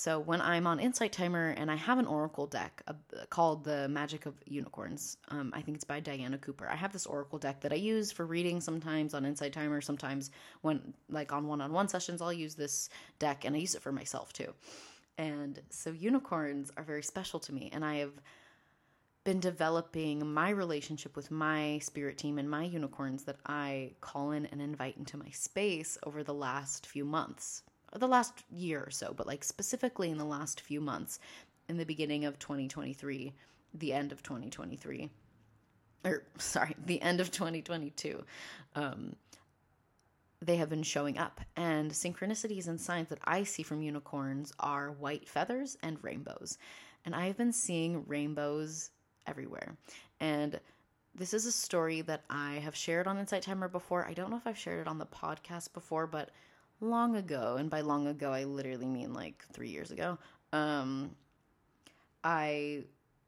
so 0.00 0.18
when 0.18 0.40
I'm 0.40 0.66
on 0.66 0.80
Insight 0.80 1.12
Timer 1.12 1.50
and 1.58 1.70
I 1.70 1.76
have 1.76 1.98
an 1.98 2.06
oracle 2.06 2.46
deck 2.46 2.82
called 3.28 3.64
the 3.64 3.86
Magic 3.86 4.24
of 4.24 4.32
Unicorns, 4.46 5.18
um, 5.28 5.52
I 5.54 5.60
think 5.60 5.74
it's 5.74 5.84
by 5.84 6.00
Diana 6.00 6.38
Cooper. 6.38 6.66
I 6.66 6.74
have 6.74 6.90
this 6.90 7.04
oracle 7.04 7.38
deck 7.38 7.60
that 7.60 7.70
I 7.70 7.76
use 7.76 8.10
for 8.10 8.24
reading 8.24 8.62
sometimes 8.62 9.12
on 9.12 9.26
Insight 9.26 9.52
Timer. 9.52 9.82
Sometimes 9.82 10.30
when 10.62 10.94
like 11.10 11.34
on 11.34 11.46
one-on-one 11.46 11.88
sessions, 11.88 12.22
I'll 12.22 12.32
use 12.32 12.54
this 12.54 12.88
deck 13.18 13.44
and 13.44 13.54
I 13.54 13.58
use 13.58 13.74
it 13.74 13.82
for 13.82 13.92
myself 13.92 14.32
too. 14.32 14.54
And 15.18 15.60
so 15.68 15.90
unicorns 15.90 16.72
are 16.78 16.82
very 16.82 17.02
special 17.02 17.38
to 17.40 17.52
me, 17.52 17.68
and 17.70 17.84
I 17.84 17.96
have 17.96 18.14
been 19.24 19.38
developing 19.38 20.32
my 20.32 20.48
relationship 20.48 21.14
with 21.14 21.30
my 21.30 21.78
spirit 21.80 22.16
team 22.16 22.38
and 22.38 22.48
my 22.48 22.64
unicorns 22.64 23.24
that 23.24 23.36
I 23.44 23.90
call 24.00 24.30
in 24.30 24.46
and 24.46 24.62
invite 24.62 24.96
into 24.96 25.18
my 25.18 25.28
space 25.28 25.98
over 26.04 26.24
the 26.24 26.32
last 26.32 26.86
few 26.86 27.04
months 27.04 27.64
the 27.98 28.08
last 28.08 28.44
year 28.50 28.84
or 28.86 28.90
so, 28.90 29.12
but 29.16 29.26
like 29.26 29.42
specifically 29.44 30.10
in 30.10 30.18
the 30.18 30.24
last 30.24 30.60
few 30.60 30.80
months, 30.80 31.18
in 31.68 31.76
the 31.76 31.84
beginning 31.84 32.24
of 32.24 32.38
2023, 32.38 33.32
the 33.74 33.92
end 33.92 34.12
of 34.12 34.22
2023, 34.22 35.10
or 36.04 36.22
sorry, 36.38 36.74
the 36.84 37.00
end 37.02 37.20
of 37.20 37.30
2022, 37.30 38.24
um, 38.74 39.14
they 40.42 40.56
have 40.56 40.70
been 40.70 40.82
showing 40.82 41.18
up. 41.18 41.40
And 41.56 41.90
synchronicities 41.90 42.68
and 42.68 42.80
signs 42.80 43.08
that 43.08 43.18
I 43.24 43.44
see 43.44 43.62
from 43.62 43.82
unicorns 43.82 44.52
are 44.58 44.90
white 44.92 45.28
feathers 45.28 45.76
and 45.82 46.02
rainbows. 46.02 46.58
And 47.04 47.14
I've 47.14 47.36
been 47.36 47.52
seeing 47.52 48.04
rainbows 48.06 48.90
everywhere. 49.26 49.76
And 50.18 50.58
this 51.14 51.34
is 51.34 51.46
a 51.46 51.52
story 51.52 52.02
that 52.02 52.24
I 52.30 52.54
have 52.54 52.76
shared 52.76 53.06
on 53.06 53.18
Insight 53.18 53.42
Timer 53.42 53.68
before. 53.68 54.06
I 54.06 54.14
don't 54.14 54.30
know 54.30 54.36
if 54.36 54.46
I've 54.46 54.58
shared 54.58 54.80
it 54.80 54.88
on 54.88 54.98
the 54.98 55.06
podcast 55.06 55.72
before, 55.72 56.06
but 56.06 56.30
long 56.80 57.16
ago, 57.16 57.56
and 57.58 57.70
by 57.70 57.80
long 57.80 58.06
ago, 58.06 58.32
I 58.32 58.44
literally 58.44 58.86
mean 58.86 59.12
like 59.12 59.44
three 59.52 59.68
years 59.68 59.90
ago, 59.90 60.18
um, 60.52 61.10
I, 62.24 62.84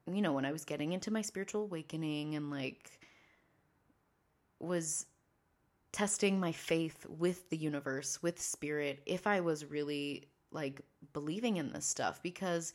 you 0.06 0.22
know, 0.22 0.32
when 0.32 0.44
I 0.44 0.52
was 0.52 0.64
getting 0.64 0.92
into 0.92 1.10
my 1.10 1.22
spiritual 1.22 1.62
awakening 1.62 2.34
and 2.34 2.50
like 2.50 2.98
was 4.58 5.06
testing 5.92 6.40
my 6.40 6.52
faith 6.52 7.06
with 7.08 7.48
the 7.50 7.56
universe, 7.56 8.22
with 8.22 8.40
spirit, 8.40 9.02
if 9.06 9.26
I 9.26 9.40
was 9.40 9.64
really 9.64 10.28
like 10.50 10.80
believing 11.12 11.56
in 11.56 11.72
this 11.72 11.84
stuff, 11.86 12.22
because 12.22 12.72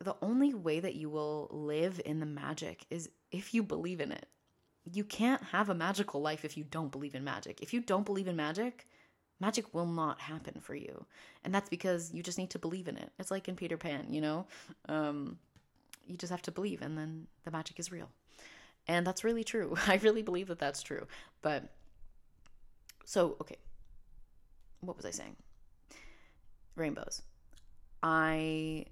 the 0.00 0.16
only 0.20 0.54
way 0.54 0.80
that 0.80 0.94
you 0.94 1.08
will 1.08 1.48
live 1.50 2.00
in 2.04 2.20
the 2.20 2.26
magic 2.26 2.84
is 2.90 3.08
if 3.30 3.54
you 3.54 3.62
believe 3.62 4.00
in 4.00 4.12
it 4.12 4.26
you 4.92 5.04
can't 5.04 5.42
have 5.44 5.68
a 5.68 5.74
magical 5.74 6.20
life 6.20 6.44
if 6.44 6.56
you 6.56 6.64
don't 6.64 6.92
believe 6.92 7.14
in 7.14 7.24
magic. 7.24 7.60
If 7.60 7.72
you 7.74 7.80
don't 7.80 8.06
believe 8.06 8.28
in 8.28 8.36
magic, 8.36 8.86
magic 9.40 9.74
will 9.74 9.86
not 9.86 10.20
happen 10.20 10.60
for 10.60 10.74
you. 10.74 11.04
And 11.44 11.54
that's 11.54 11.68
because 11.68 12.12
you 12.12 12.22
just 12.22 12.38
need 12.38 12.50
to 12.50 12.58
believe 12.58 12.88
in 12.88 12.96
it. 12.96 13.10
It's 13.18 13.30
like 13.30 13.48
in 13.48 13.56
Peter 13.56 13.76
Pan, 13.76 14.06
you 14.10 14.20
know? 14.20 14.46
Um, 14.88 15.38
you 16.06 16.16
just 16.16 16.30
have 16.30 16.42
to 16.42 16.52
believe, 16.52 16.82
and 16.82 16.96
then 16.96 17.26
the 17.44 17.50
magic 17.50 17.80
is 17.80 17.90
real. 17.90 18.08
And 18.86 19.06
that's 19.06 19.24
really 19.24 19.42
true. 19.42 19.76
I 19.86 19.96
really 19.96 20.22
believe 20.22 20.48
that 20.48 20.60
that's 20.60 20.82
true. 20.82 21.06
But, 21.42 21.64
so, 23.04 23.36
okay. 23.40 23.56
What 24.80 24.96
was 24.96 25.04
I 25.04 25.10
saying? 25.10 25.36
Rainbows. 26.76 27.22
I 28.02 28.86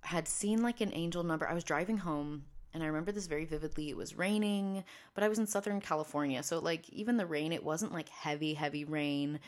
had 0.00 0.28
seen 0.28 0.62
like 0.62 0.80
an 0.80 0.90
angel 0.94 1.22
number. 1.22 1.46
I 1.46 1.54
was 1.54 1.64
driving 1.64 1.98
home 1.98 2.44
and 2.74 2.82
I 2.82 2.86
remember 2.86 3.12
this 3.12 3.28
very 3.28 3.44
vividly. 3.44 3.88
It 3.88 3.96
was 3.96 4.18
raining, 4.18 4.82
but 5.14 5.22
I 5.22 5.28
was 5.28 5.38
in 5.38 5.46
Southern 5.46 5.80
California. 5.80 6.42
So, 6.42 6.58
like, 6.58 6.88
even 6.90 7.16
the 7.16 7.24
rain, 7.24 7.52
it 7.52 7.62
wasn't 7.62 7.92
like 7.92 8.08
heavy, 8.08 8.52
heavy 8.52 8.84
rain. 8.84 9.38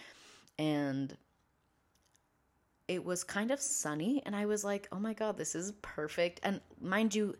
And 0.58 1.16
it 2.86 3.04
was 3.04 3.24
kind 3.24 3.50
of 3.50 3.60
sunny. 3.60 4.22
And 4.24 4.36
I 4.36 4.46
was 4.46 4.64
like, 4.64 4.86
oh 4.92 5.00
my 5.00 5.12
God, 5.12 5.36
this 5.36 5.56
is 5.56 5.72
perfect. 5.82 6.38
And 6.44 6.60
mind 6.80 7.16
you, 7.16 7.34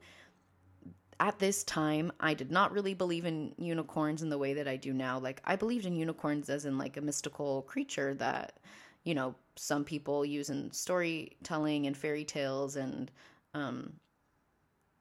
at 1.21 1.39
this 1.39 1.63
time, 1.63 2.13
I 2.19 2.35
did 2.35 2.51
not 2.51 2.73
really 2.73 2.93
believe 2.93 3.25
in 3.25 3.55
unicorns 3.57 4.23
in 4.23 4.29
the 4.29 4.39
way 4.39 4.55
that 4.55 4.67
I 4.67 4.77
do 4.77 4.93
now. 4.93 5.21
Like, 5.21 5.41
I 5.45 5.55
believed 5.55 5.87
in 5.87 5.97
unicorns 5.97 6.51
as 6.51 6.67
in 6.67 6.77
like 6.77 6.97
a 6.97 7.01
mystical 7.01 7.63
creature 7.63 8.13
that, 8.15 8.59
you 9.05 9.15
know, 9.15 9.37
some 9.55 9.85
people 9.85 10.25
use 10.25 10.51
in 10.51 10.73
storytelling 10.73 11.87
and 11.87 11.97
fairy 11.97 12.25
tales 12.25 12.75
and, 12.75 13.11
um, 13.55 13.93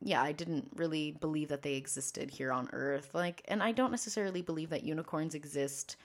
yeah, 0.06 0.22
I 0.22 0.34
didn't 0.34 0.70
really 0.76 1.14
believe 1.20 1.50
that 1.50 1.64
they 1.64 1.74
existed 1.74 2.30
here 2.30 2.52
on 2.52 2.70
Earth. 2.72 3.10
Like, 3.16 3.42
and 3.48 3.64
I 3.64 3.72
don't 3.72 3.90
necessarily 3.90 4.44
believe 4.44 4.70
that 4.70 4.84
unicorns 4.84 5.34
exist 5.34 5.96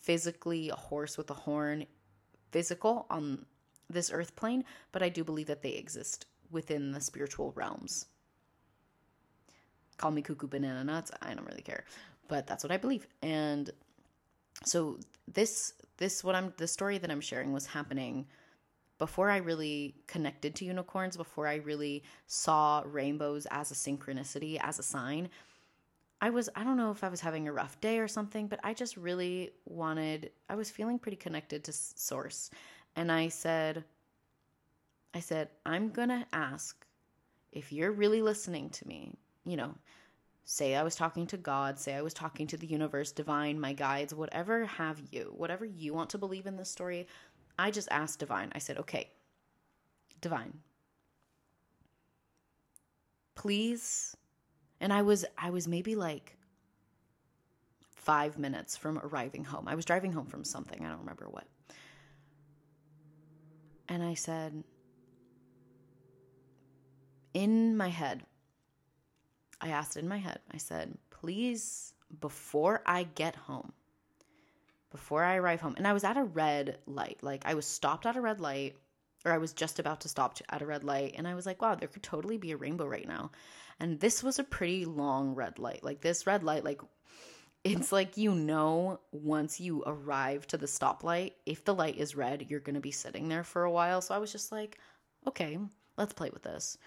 physically, 0.00 0.70
a 0.70 0.74
horse 0.74 1.16
with 1.16 1.30
a 1.30 1.34
horn, 1.34 1.86
physical 2.50 3.06
on 3.10 3.46
this 3.88 4.10
Earth 4.12 4.34
plane, 4.34 4.64
but 4.90 5.04
I 5.04 5.08
do 5.08 5.22
believe 5.22 5.46
that 5.46 5.62
they 5.62 5.70
exist 5.70 6.26
within 6.50 6.90
the 6.90 7.00
spiritual 7.00 7.52
realms. 7.54 8.06
Call 9.98 10.10
me 10.10 10.20
cuckoo 10.20 10.48
banana 10.48 10.82
nuts. 10.82 11.12
I 11.22 11.32
don't 11.32 11.46
really 11.46 11.62
care, 11.62 11.84
but 12.26 12.48
that's 12.48 12.64
what 12.64 12.72
I 12.72 12.76
believe. 12.76 13.06
And 13.22 13.70
so 14.64 14.98
this 15.32 15.74
this 15.98 16.24
what 16.24 16.34
I'm 16.34 16.52
the 16.56 16.66
story 16.66 16.98
that 16.98 17.10
I'm 17.10 17.20
sharing 17.20 17.52
was 17.52 17.66
happening 17.66 18.26
before 18.98 19.30
I 19.30 19.38
really 19.38 19.96
connected 20.06 20.54
to 20.56 20.64
unicorns, 20.64 21.16
before 21.16 21.46
I 21.46 21.56
really 21.56 22.04
saw 22.26 22.82
rainbows 22.86 23.46
as 23.50 23.70
a 23.70 23.74
synchronicity, 23.74 24.58
as 24.60 24.78
a 24.78 24.82
sign, 24.82 25.28
I 26.20 26.30
was, 26.30 26.48
I 26.54 26.64
don't 26.64 26.76
know 26.76 26.90
if 26.90 27.04
I 27.04 27.08
was 27.08 27.20
having 27.20 27.48
a 27.48 27.52
rough 27.52 27.80
day 27.80 27.98
or 27.98 28.08
something, 28.08 28.46
but 28.46 28.60
I 28.62 28.72
just 28.72 28.96
really 28.96 29.50
wanted, 29.66 30.30
I 30.48 30.54
was 30.54 30.70
feeling 30.70 30.98
pretty 30.98 31.16
connected 31.16 31.64
to 31.64 31.72
Source. 31.72 32.50
And 32.96 33.10
I 33.10 33.28
said, 33.28 33.84
I 35.12 35.20
said, 35.20 35.48
I'm 35.66 35.90
going 35.90 36.08
to 36.08 36.26
ask 36.32 36.86
if 37.52 37.72
you're 37.72 37.92
really 37.92 38.22
listening 38.22 38.70
to 38.70 38.88
me, 38.88 39.12
you 39.44 39.56
know, 39.56 39.74
say 40.44 40.74
I 40.74 40.82
was 40.82 40.96
talking 40.96 41.26
to 41.28 41.36
God, 41.36 41.78
say 41.78 41.94
I 41.94 42.02
was 42.02 42.14
talking 42.14 42.46
to 42.48 42.56
the 42.56 42.66
universe, 42.66 43.12
divine, 43.12 43.58
my 43.58 43.72
guides, 43.72 44.14
whatever 44.14 44.66
have 44.66 45.00
you, 45.10 45.32
whatever 45.36 45.64
you 45.64 45.94
want 45.94 46.10
to 46.10 46.18
believe 46.18 46.46
in 46.46 46.56
this 46.56 46.70
story, 46.70 47.06
I 47.58 47.70
just 47.70 47.88
asked 47.90 48.18
Divine, 48.18 48.50
I 48.54 48.58
said, 48.58 48.78
okay, 48.78 49.10
Divine, 50.20 50.58
please. 53.34 54.16
And 54.80 54.92
I 54.92 55.02
was, 55.02 55.24
I 55.38 55.50
was 55.50 55.68
maybe 55.68 55.94
like 55.94 56.36
five 57.80 58.38
minutes 58.38 58.76
from 58.76 58.98
arriving 58.98 59.44
home. 59.44 59.68
I 59.68 59.74
was 59.74 59.84
driving 59.84 60.12
home 60.12 60.26
from 60.26 60.44
something, 60.44 60.84
I 60.84 60.88
don't 60.88 61.00
remember 61.00 61.26
what. 61.30 61.46
And 63.88 64.02
I 64.02 64.14
said, 64.14 64.64
in 67.34 67.76
my 67.76 67.88
head, 67.88 68.22
I 69.60 69.68
asked 69.68 69.96
in 69.96 70.08
my 70.08 70.18
head, 70.18 70.40
I 70.52 70.56
said, 70.56 70.96
please 71.10 71.94
before 72.20 72.82
I 72.86 73.04
get 73.04 73.34
home, 73.34 73.72
before 74.94 75.24
I 75.24 75.34
arrive 75.34 75.60
home, 75.60 75.74
and 75.76 75.88
I 75.88 75.92
was 75.92 76.04
at 76.04 76.16
a 76.16 76.22
red 76.22 76.78
light. 76.86 77.18
Like 77.20 77.42
I 77.44 77.54
was 77.54 77.66
stopped 77.66 78.06
at 78.06 78.14
a 78.14 78.20
red 78.20 78.38
light, 78.40 78.76
or 79.24 79.32
I 79.32 79.38
was 79.38 79.52
just 79.52 79.80
about 79.80 80.02
to 80.02 80.08
stop 80.08 80.38
at 80.48 80.62
a 80.62 80.66
red 80.66 80.84
light, 80.84 81.16
and 81.18 81.26
I 81.26 81.34
was 81.34 81.46
like, 81.46 81.60
wow, 81.60 81.74
there 81.74 81.88
could 81.88 82.04
totally 82.04 82.38
be 82.38 82.52
a 82.52 82.56
rainbow 82.56 82.86
right 82.86 83.08
now. 83.08 83.32
And 83.80 83.98
this 83.98 84.22
was 84.22 84.38
a 84.38 84.44
pretty 84.44 84.84
long 84.84 85.34
red 85.34 85.58
light. 85.58 85.82
Like 85.82 86.00
this 86.00 86.28
red 86.28 86.44
light, 86.44 86.64
like 86.64 86.80
it's 87.64 87.90
like 87.90 88.16
you 88.16 88.36
know 88.36 89.00
once 89.10 89.58
you 89.58 89.82
arrive 89.84 90.46
to 90.46 90.56
the 90.56 90.66
stoplight, 90.66 91.32
if 91.44 91.64
the 91.64 91.74
light 91.74 91.98
is 91.98 92.14
red, 92.14 92.46
you're 92.48 92.60
going 92.60 92.74
to 92.74 92.80
be 92.80 92.92
sitting 92.92 93.28
there 93.28 93.42
for 93.42 93.64
a 93.64 93.72
while. 93.72 94.00
So 94.00 94.14
I 94.14 94.18
was 94.18 94.30
just 94.30 94.52
like, 94.52 94.78
okay, 95.26 95.58
let's 95.96 96.12
play 96.12 96.30
with 96.32 96.44
this. 96.44 96.78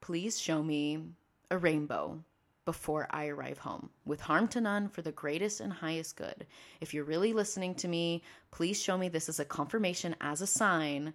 Please 0.00 0.40
show 0.40 0.60
me 0.60 1.04
a 1.52 1.56
rainbow 1.58 2.18
before 2.64 3.08
I 3.10 3.26
arrive 3.26 3.58
home, 3.58 3.90
with 4.04 4.20
harm 4.20 4.46
to 4.48 4.60
none 4.60 4.88
for 4.88 5.02
the 5.02 5.12
greatest 5.12 5.60
and 5.60 5.72
highest 5.72 6.16
good. 6.16 6.46
If 6.80 6.94
you're 6.94 7.04
really 7.04 7.32
listening 7.32 7.74
to 7.76 7.88
me, 7.88 8.22
please 8.50 8.80
show 8.80 8.96
me 8.96 9.08
this 9.08 9.28
as 9.28 9.40
a 9.40 9.44
confirmation, 9.44 10.14
as 10.20 10.40
a 10.40 10.46
sign 10.46 11.14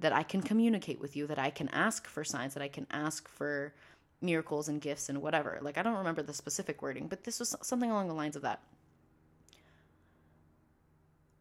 that 0.00 0.12
I 0.12 0.22
can 0.22 0.40
communicate 0.40 1.00
with 1.00 1.16
you, 1.16 1.26
that 1.26 1.38
I 1.38 1.50
can 1.50 1.68
ask 1.70 2.06
for 2.06 2.22
signs, 2.22 2.54
that 2.54 2.62
I 2.62 2.68
can 2.68 2.86
ask 2.90 3.28
for 3.28 3.74
miracles 4.20 4.68
and 4.68 4.80
gifts 4.80 5.08
and 5.08 5.20
whatever. 5.20 5.58
Like, 5.60 5.78
I 5.78 5.82
don't 5.82 5.96
remember 5.96 6.22
the 6.22 6.32
specific 6.32 6.80
wording, 6.80 7.08
but 7.08 7.24
this 7.24 7.40
was 7.40 7.56
something 7.62 7.90
along 7.90 8.08
the 8.08 8.14
lines 8.14 8.36
of 8.36 8.42
that. 8.42 8.60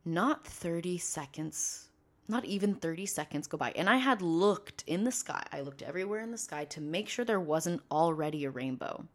Not 0.03 0.48
30 0.48 0.98
seconds, 0.98 1.89
not 2.27 2.46
even 2.46 2.74
30 2.74 3.06
seconds 3.06 3.46
go 3.46 3.58
by. 3.58 3.72
And 3.75 3.89
I 3.89 3.98
had 3.98 4.22
looked 4.22 4.84
in 4.88 5.03
the 5.03 5.12
sky, 5.12 5.46
I 5.51 5.62
looked 5.62 5.84
everywhere 5.84 6.22
in 6.22 6.32
the 6.32 6.38
sky 6.38 6.65
to 6.65 6.82
make 6.82 7.10
sure 7.10 7.25
there 7.25 7.39
wasn't 7.39 7.82
already 7.91 8.46
a 8.46 8.50
rainbow. 8.50 9.06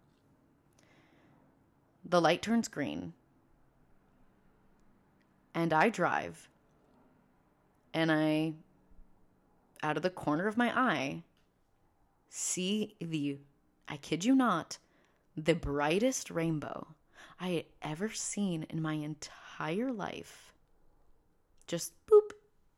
The 2.05 2.21
light 2.21 2.43
turns 2.43 2.69
green. 2.69 3.15
And 5.55 5.73
I 5.73 5.89
drive. 5.89 6.49
And 7.95 8.11
I, 8.11 8.55
out 9.83 9.97
of 9.97 10.03
the 10.03 10.11
corner 10.11 10.47
of 10.47 10.57
my 10.57 10.77
eye, 10.79 11.23
see 12.29 12.97
the 13.01 13.39
I 13.89 13.99
kid 13.99 14.25
you 14.25 14.35
not, 14.35 14.79
the 15.37 15.55
brightest 15.55 16.31
rainbow 16.31 16.89
I 17.39 17.49
had 17.49 17.65
ever 17.83 18.11
seen 18.11 18.65
in 18.71 18.81
my 18.81 18.95
entire 18.95 19.93
life. 19.93 20.55
Just 21.67 21.93
boop, 22.07 22.31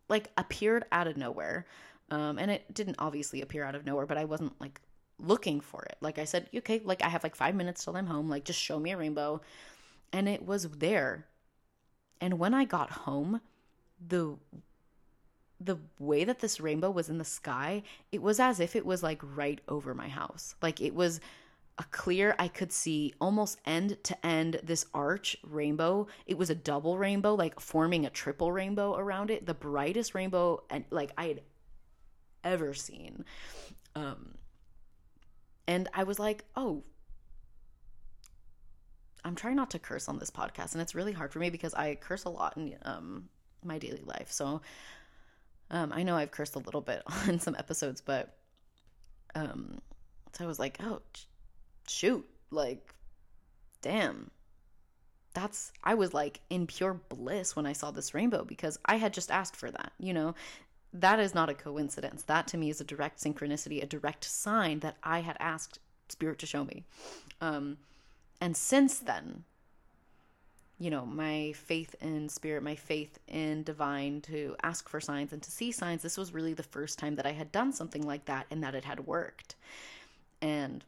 like 0.09 0.31
appeared 0.37 0.85
out 0.91 1.07
of 1.07 1.17
nowhere. 1.17 1.67
Um, 2.11 2.39
and 2.39 2.51
it 2.51 2.73
didn't 2.73 2.97
obviously 2.99 3.43
appear 3.43 3.65
out 3.65 3.75
of 3.75 3.87
nowhere, 3.87 4.07
but 4.07 4.19
I 4.19 4.25
wasn't 4.25 4.61
like 4.61 4.81
looking 5.19 5.61
for 5.61 5.83
it. 5.85 5.97
Like 6.01 6.19
I 6.19 6.25
said, 6.25 6.49
okay, 6.55 6.81
like 6.85 7.03
I 7.03 7.09
have 7.09 7.23
like 7.23 7.37
five 7.37 7.55
minutes 7.55 7.85
till 7.85 7.97
I'm 7.97 8.07
home. 8.07 8.29
Like 8.29 8.45
just 8.45 8.61
show 8.61 8.79
me 8.79 8.93
a 8.93 8.97
rainbow. 8.97 9.41
And 10.13 10.29
it 10.29 10.45
was 10.45 10.69
there. 10.69 11.27
And 12.21 12.39
when 12.39 12.55
I 12.55 12.65
got 12.65 12.91
home, 12.91 13.41
the 14.07 14.37
the 15.61 15.79
way 15.99 16.25
that 16.25 16.41
this 16.41 16.61
rainbow 16.61 16.91
was 16.91 17.09
in 17.09 17.19
the 17.19 17.25
sky, 17.25 17.83
it 18.13 18.21
was 18.21 18.39
as 18.39 18.61
if 18.61 18.77
it 18.77 18.85
was 18.85 19.03
like 19.03 19.21
right 19.23 19.61
over 19.69 19.95
my 19.95 20.09
house. 20.09 20.55
Like 20.61 20.81
it 20.81 20.95
was 20.95 21.21
a 21.79 21.85
clear, 21.85 22.35
I 22.39 22.49
could 22.49 22.73
see 22.73 23.15
almost 23.21 23.59
end 23.65 23.97
to 24.05 24.27
end 24.27 24.61
this 24.63 24.87
arch 24.95 25.37
rainbow. 25.43 26.07
It 26.27 26.39
was 26.39 26.51
a 26.51 26.55
double 26.55 26.99
rainbow, 26.99 27.35
like 27.35 27.59
forming 27.61 28.05
a 28.05 28.11
triple 28.11 28.53
rainbow 28.53 28.97
around 28.97 29.31
it, 29.31 29.47
the 29.47 29.55
brightest 29.55 30.15
rainbow 30.15 30.63
and 30.71 30.85
like 30.91 31.13
I 31.17 31.29
had 31.29 31.43
ever 32.43 32.75
seen. 32.75 33.25
Um 33.97 34.35
and 35.67 35.89
I 35.95 36.05
was 36.05 36.19
like, 36.19 36.45
"Oh, 36.57 36.85
I'm 39.25 39.35
trying 39.35 39.57
not 39.57 39.71
to 39.71 39.79
curse 39.79 40.09
on 40.09 40.19
this 40.19 40.31
podcast, 40.31 40.73
and 40.73 40.83
it's 40.83 40.95
really 40.95 41.13
hard 41.13 41.33
for 41.33 41.39
me 41.39 41.51
because 41.51 41.73
I 41.75 41.95
curse 41.95 42.25
a 42.25 42.29
lot 42.29 42.57
in 42.57 42.77
um, 42.83 43.29
my 43.65 43.79
daily 43.79 44.03
life. 44.05 44.31
So 44.31 44.61
um, 45.71 45.93
I 45.93 46.03
know 46.03 46.15
I've 46.15 46.31
cursed 46.31 46.57
a 46.57 46.61
little 46.61 46.83
bit 46.83 47.03
on 47.29 47.41
some 47.41 47.57
episodes, 47.59 48.01
but 48.03 48.37
um, 49.35 49.81
so 50.33 50.45
I 50.45 50.47
was 50.47 50.59
like, 50.59 50.77
oh, 50.83 51.01
shoot, 51.89 52.25
like, 52.51 52.95
damn. 53.83 54.31
That's, 55.33 55.73
I 55.83 55.95
was 55.95 56.15
like 56.15 56.41
in 56.49 56.69
pure 56.69 56.95
bliss 56.95 57.57
when 57.57 57.67
I 57.67 57.73
saw 57.73 57.91
this 57.91 58.15
rainbow 58.15 58.45
because 58.45 58.79
I 58.85 58.97
had 58.97 59.13
just 59.13 59.33
asked 59.33 59.57
for 59.57 59.69
that, 59.69 59.93
you 59.99 60.13
know? 60.13 60.37
That 60.95 61.19
is 61.19 61.35
not 61.35 61.51
a 61.51 61.55
coincidence. 61.55 62.23
That 62.23 62.47
to 62.49 62.57
me 62.57 62.71
is 62.71 62.81
a 62.81 62.85
direct 62.85 63.19
synchronicity, 63.19 63.83
a 63.83 63.87
direct 63.87 64.25
sign 64.25 64.79
that 64.81 64.97
I 65.03 65.21
had 65.21 65.37
asked 65.41 65.81
Spirit 66.09 66.39
to 66.39 66.47
show 66.47 66.65
me. 66.65 66.85
Um, 67.41 67.79
and 68.41 68.57
since 68.57 68.99
then, 68.99 69.45
you 70.79 70.91
know, 70.91 71.07
my 71.07 71.53
faith 71.53 71.95
in 72.01 72.29
spirit, 72.29 72.63
my 72.63 72.75
faith 72.75 73.19
in 73.29 73.63
divine 73.63 74.21
to 74.23 74.57
ask 74.63 74.89
for 74.89 75.01
signs 75.01 75.33
and 75.33 75.43
to 75.43 75.51
see 75.51 75.73
signs. 75.73 76.03
This 76.03 76.19
was 76.19 76.35
really 76.35 76.53
the 76.53 76.63
first 76.63 76.99
time 76.99 77.17
that 77.17 77.27
I 77.27 77.33
had 77.33 77.53
done 77.53 77.73
something 77.73 78.03
like 78.03 78.27
that 78.27 78.47
and 78.51 78.63
that 78.63 78.75
it 78.75 78.85
had 78.85 79.07
worked. 79.07 79.55
And 80.43 80.85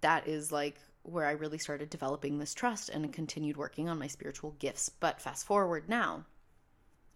that 0.00 0.26
is 0.26 0.52
like 0.52 0.76
where 1.02 1.26
I 1.26 1.32
really 1.32 1.58
started 1.58 1.90
developing 1.90 2.38
this 2.38 2.52
trust 2.52 2.90
and 2.90 3.12
continued 3.12 3.56
working 3.56 3.88
on 3.88 3.98
my 3.98 4.08
spiritual 4.08 4.54
gifts. 4.58 4.88
But 4.88 5.20
fast 5.20 5.46
forward 5.46 5.88
now, 5.88 6.24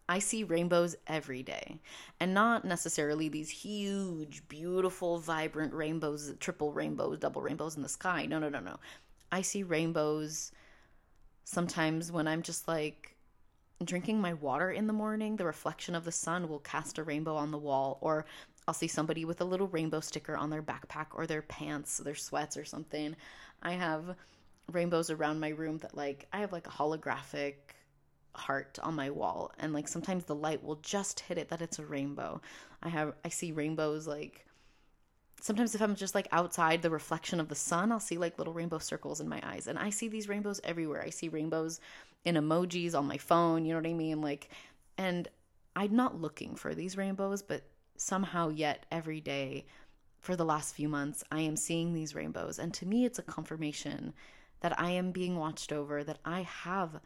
I 0.09 0.19
see 0.19 0.45
rainbows 0.45 0.97
every 1.07 1.43
day. 1.43 1.79
And 2.21 2.35
not 2.35 2.65
necessarily 2.65 3.29
these 3.29 3.51
huge, 3.51 4.47
beautiful, 4.49 5.19
vibrant 5.19 5.73
rainbows, 5.73 6.35
triple 6.41 6.73
rainbows, 6.73 7.19
double 7.19 7.43
rainbows 7.43 7.77
in 7.77 7.83
the 7.83 7.89
sky. 7.89 8.27
No, 8.27 8.39
no, 8.39 8.49
no, 8.49 8.61
no. 8.61 8.79
I 9.33 9.43
see 9.43 9.63
rainbows 9.63 10.53
Sometimes 11.45 12.11
when 12.11 12.27
I'm 12.27 12.43
just 12.43 12.67
like 12.67 13.17
drinking 13.85 14.21
my 14.21 14.33
water 14.33 14.71
in 14.71 14.87
the 14.87 14.93
morning, 14.93 15.37
the 15.37 15.45
reflection 15.45 15.95
of 15.95 16.05
the 16.05 16.13
sun 16.13 16.49
will 16.49 16.59
cast 16.61 16.99
a 16.99 17.05
rainbow 17.05 17.37
on 17.37 17.51
the 17.51 17.59
wall, 17.59 17.99
or 18.01 18.25
I'll 18.67 18.75
see 18.75 18.89
somebody 18.89 19.27
with 19.27 19.43
a 19.43 19.45
little 19.45 19.69
rainbow 19.69 20.01
sticker 20.01 20.37
on 20.37 20.49
their 20.49 20.63
backpack 20.63 21.09
or 21.13 21.27
their 21.27 21.43
pants, 21.43 21.99
their 21.99 22.15
sweats 22.15 22.57
or 22.57 22.65
something. 22.65 23.15
I 23.63 23.73
have 23.73 24.17
rainbows 24.73 25.11
around 25.11 25.41
my 25.41 25.51
room 25.51 25.79
that 25.79 25.95
like 25.95 26.27
I 26.33 26.39
have 26.39 26.53
like 26.53 26.67
a 26.67 26.71
holographic 26.71 27.55
heart 28.35 28.79
on 28.83 28.95
my 28.95 29.11
wall 29.11 29.53
and 29.59 29.73
like 29.73 29.89
sometimes 29.89 30.25
the 30.25 30.35
light 30.35 30.63
will 30.63 30.77
just 30.77 31.21
hit 31.21 31.39
it 31.39 31.49
that 31.49 31.63
it's 31.63 31.79
a 31.79 31.87
rainbow. 31.87 32.41
I 32.83 32.89
have 32.89 33.15
I 33.25 33.29
see 33.29 33.53
rainbows 33.53 34.07
like 34.07 34.45
sometimes 35.41 35.75
if 35.75 35.83
I'm 35.83 35.95
just 35.95 36.15
like 36.15 36.29
outside 36.33 36.81
the 36.81 36.91
reflection 36.91 37.39
of 37.39 37.49
the 37.49 37.55
sun, 37.55 37.93
I'll 37.93 38.01
see 38.01 38.17
like 38.17 38.39
little 38.39 38.55
rainbow 38.55 38.79
circles 38.79 39.21
in 39.21 39.29
my 39.29 39.41
eyes. 39.45 39.67
And 39.67 39.79
I 39.79 39.91
see 39.91 40.09
these 40.09 40.29
rainbows 40.29 40.61
everywhere. 40.65 41.03
I 41.03 41.11
see 41.11 41.29
rainbows 41.29 41.81
in 42.25 42.37
emojis 42.37 42.95
on 42.95 43.07
my 43.07 43.19
phone, 43.19 43.65
you 43.65 43.75
know 43.75 43.79
what 43.79 43.89
I 43.89 43.93
mean? 43.93 44.23
Like, 44.23 44.49
and 44.97 45.29
I'm 45.77 45.95
not 45.95 46.21
looking 46.21 46.55
for 46.55 46.75
these 46.75 46.97
rainbows, 46.97 47.43
but 47.43 47.63
somehow 47.97 48.49
yet 48.49 48.87
every 48.91 49.21
day 49.21 49.67
for 50.21 50.37
the 50.37 50.45
last 50.45 50.75
few 50.75 50.89
months, 50.89 51.23
I 51.31 51.41
am 51.41 51.57
seeing 51.57 51.93
these 51.93 52.15
rainbows. 52.15 52.59
And 52.59 52.73
to 52.75 52.87
me, 52.87 53.05
it's 53.05 53.19
a 53.19 53.23
confirmation 53.23 54.15
that 54.61 54.81
I 54.81 54.91
am 54.93 55.11
being 55.11 55.37
watched 55.37 55.73
over, 55.73 56.03
that 56.03 56.21
I 56.25 56.41
have 56.41 57.01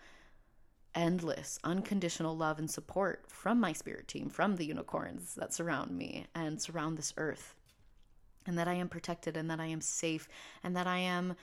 endless, 0.94 1.59
unconditional 1.64 2.37
love 2.37 2.59
and 2.59 2.70
support 2.70 3.24
from 3.29 3.61
my 3.61 3.72
spirit 3.72 4.09
team, 4.09 4.29
from 4.29 4.57
the 4.57 4.66
unicorns 4.66 5.35
that 5.35 5.53
surround 5.53 5.90
me 5.90 6.27
and 6.35 6.61
surround 6.61 6.96
this 6.96 7.14
earth 7.16 7.55
and 8.48 8.59
that 8.59 8.66
I 8.66 8.74
am 8.74 8.88
protected 8.88 9.37
and 9.37 9.51
that 9.51 9.61
I 9.61 9.66
am 9.66 9.83
safe 9.83 10.29
and 10.64 10.74
that 10.74 10.87
I 10.87 10.98
am 10.98 11.37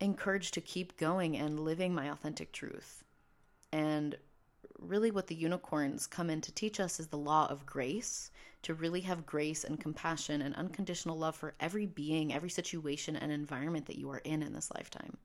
encouraged 0.00 0.54
to 0.54 0.60
keep 0.60 0.98
going 0.98 1.36
and 1.36 1.58
living 1.58 1.94
my 1.94 2.10
authentic 2.10 2.52
truth. 2.52 3.02
And 3.72 4.16
really, 4.78 5.10
what 5.10 5.26
the 5.26 5.34
unicorns 5.34 6.06
come 6.06 6.28
in 6.28 6.42
to 6.42 6.52
teach 6.52 6.78
us 6.78 7.00
is 7.00 7.06
the 7.06 7.16
law 7.16 7.46
of 7.50 7.64
grace 7.64 8.30
to 8.62 8.74
really 8.74 9.00
have 9.00 9.24
grace 9.24 9.64
and 9.64 9.80
compassion 9.80 10.42
and 10.42 10.54
unconditional 10.56 11.16
love 11.16 11.36
for 11.36 11.54
every 11.60 11.86
being, 11.86 12.34
every 12.34 12.50
situation, 12.50 13.16
and 13.16 13.32
environment 13.32 13.86
that 13.86 13.98
you 13.98 14.10
are 14.10 14.18
in 14.18 14.42
in 14.42 14.52
this 14.52 14.70
lifetime. 14.74 15.16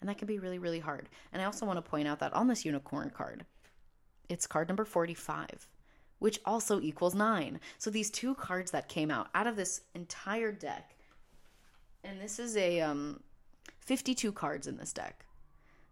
And 0.00 0.08
that 0.08 0.18
can 0.18 0.26
be 0.26 0.38
really, 0.38 0.58
really 0.58 0.80
hard. 0.80 1.08
And 1.32 1.42
I 1.42 1.44
also 1.44 1.66
want 1.66 1.76
to 1.76 1.90
point 1.90 2.08
out 2.08 2.20
that 2.20 2.32
on 2.32 2.48
this 2.48 2.64
unicorn 2.64 3.10
card, 3.10 3.44
it's 4.28 4.46
card 4.46 4.68
number 4.68 4.84
45 4.84 5.68
which 6.20 6.38
also 6.44 6.80
equals 6.80 7.14
nine. 7.14 7.58
So 7.78 7.90
these 7.90 8.10
two 8.10 8.36
cards 8.36 8.70
that 8.70 8.88
came 8.88 9.10
out 9.10 9.28
out 9.34 9.48
of 9.48 9.56
this 9.56 9.80
entire 9.94 10.52
deck, 10.52 10.94
and 12.04 12.20
this 12.20 12.38
is 12.38 12.56
a 12.56 12.80
um, 12.80 13.20
52 13.80 14.30
cards 14.30 14.66
in 14.68 14.76
this 14.76 14.92
deck. 14.92 15.24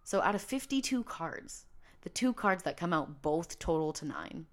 So 0.04 0.22
out 0.22 0.34
of 0.34 0.42
52 0.42 1.02
cards, 1.04 1.64
the 2.02 2.08
two 2.10 2.32
cards 2.32 2.62
that 2.62 2.76
come 2.76 2.92
out 2.92 3.22
both 3.22 3.58
total 3.58 3.92
to 3.94 4.04
nine, 4.04 4.46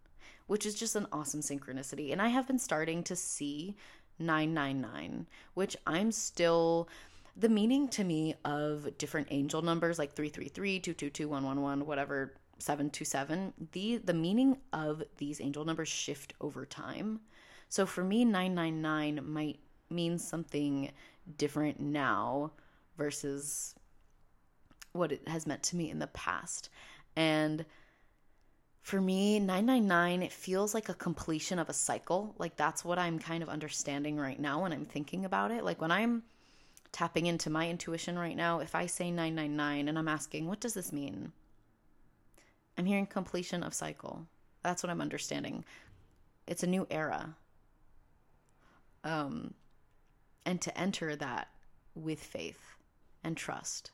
which 0.47 0.65
is 0.65 0.75
just 0.75 0.95
an 0.95 1.07
awesome 1.11 1.41
synchronicity. 1.41 2.11
And 2.11 2.21
I 2.21 2.29
have 2.29 2.47
been 2.47 2.59
starting 2.59 3.03
to 3.03 3.15
see 3.15 3.75
999, 4.17 5.27
which 5.53 5.75
I'm 5.85 6.11
still 6.11 6.87
the 7.37 7.49
meaning 7.49 7.87
to 7.89 8.03
me 8.03 8.35
of 8.45 8.97
different 8.97 9.27
angel 9.31 9.61
numbers 9.61 9.99
like 9.99 10.13
333, 10.13 10.79
222, 10.79 11.27
111, 11.27 11.85
whatever 11.85 12.33
727 12.57 13.53
the 13.73 13.97
the 13.97 14.13
meaning 14.13 14.55
of 14.71 15.03
these 15.17 15.41
angel 15.41 15.65
numbers 15.65 15.89
shift 15.89 16.33
over 16.39 16.65
time 16.65 17.19
so 17.67 17.85
for 17.85 18.01
me 18.01 18.23
999 18.23 19.19
might 19.29 19.59
mean 19.89 20.17
something 20.17 20.91
different 21.37 21.79
now 21.79 22.51
versus 22.97 23.75
what 24.91 25.11
it 25.11 25.27
has 25.27 25.45
meant 25.45 25.63
to 25.63 25.75
me 25.75 25.89
in 25.89 25.99
the 25.99 26.07
past. 26.07 26.69
And 27.15 27.65
for 28.81 29.01
me, 29.01 29.39
999, 29.39 30.23
it 30.23 30.31
feels 30.31 30.73
like 30.73 30.89
a 30.89 30.93
completion 30.93 31.59
of 31.59 31.69
a 31.69 31.73
cycle. 31.73 32.35
Like 32.37 32.55
that's 32.55 32.85
what 32.85 32.99
I'm 32.99 33.19
kind 33.19 33.43
of 33.43 33.49
understanding 33.49 34.17
right 34.17 34.39
now 34.39 34.61
when 34.61 34.71
I'm 34.71 34.85
thinking 34.85 35.25
about 35.25 35.51
it. 35.51 35.63
Like 35.63 35.81
when 35.81 35.91
I'm 35.91 36.23
tapping 36.95 37.25
into 37.25 37.49
my 37.49 37.69
intuition 37.69 38.17
right 38.17 38.37
now, 38.37 38.59
if 38.59 38.73
I 38.73 38.85
say 38.85 39.11
999 39.11 39.89
and 39.89 39.99
I'm 39.99 40.07
asking, 40.07 40.47
what 40.47 40.61
does 40.61 40.73
this 40.73 40.93
mean? 40.93 41.33
I'm 42.77 42.85
hearing 42.85 43.05
completion 43.05 43.63
of 43.63 43.73
cycle. 43.73 44.25
That's 44.63 44.81
what 44.81 44.89
I'm 44.89 45.01
understanding. 45.01 45.65
It's 46.47 46.63
a 46.63 46.67
new 46.67 46.87
era. 46.89 47.35
Um, 49.03 49.55
and 50.45 50.61
to 50.61 50.79
enter 50.79 51.17
that 51.17 51.49
with 51.95 52.23
faith 52.23 52.61
and 53.25 53.35
trust 53.35 53.91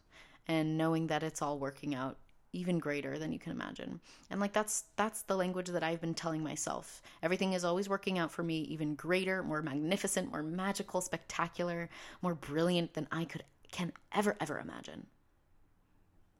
and 0.47 0.77
knowing 0.77 1.07
that 1.07 1.23
it's 1.23 1.41
all 1.41 1.57
working 1.57 1.95
out 1.95 2.17
even 2.53 2.79
greater 2.79 3.17
than 3.17 3.31
you 3.31 3.39
can 3.39 3.51
imagine. 3.51 3.99
And 4.29 4.39
like 4.39 4.53
that's 4.53 4.85
that's 4.95 5.23
the 5.23 5.35
language 5.35 5.67
that 5.67 5.83
I've 5.83 6.01
been 6.01 6.13
telling 6.13 6.43
myself. 6.43 7.01
Everything 7.23 7.53
is 7.53 7.63
always 7.63 7.89
working 7.89 8.19
out 8.19 8.31
for 8.31 8.43
me 8.43 8.61
even 8.61 8.95
greater, 8.95 9.41
more 9.43 9.61
magnificent, 9.61 10.31
more 10.31 10.43
magical, 10.43 11.01
spectacular, 11.01 11.89
more 12.21 12.35
brilliant 12.35 12.93
than 12.93 13.07
I 13.11 13.25
could 13.25 13.43
can 13.71 13.93
ever 14.13 14.35
ever 14.39 14.59
imagine. 14.59 15.07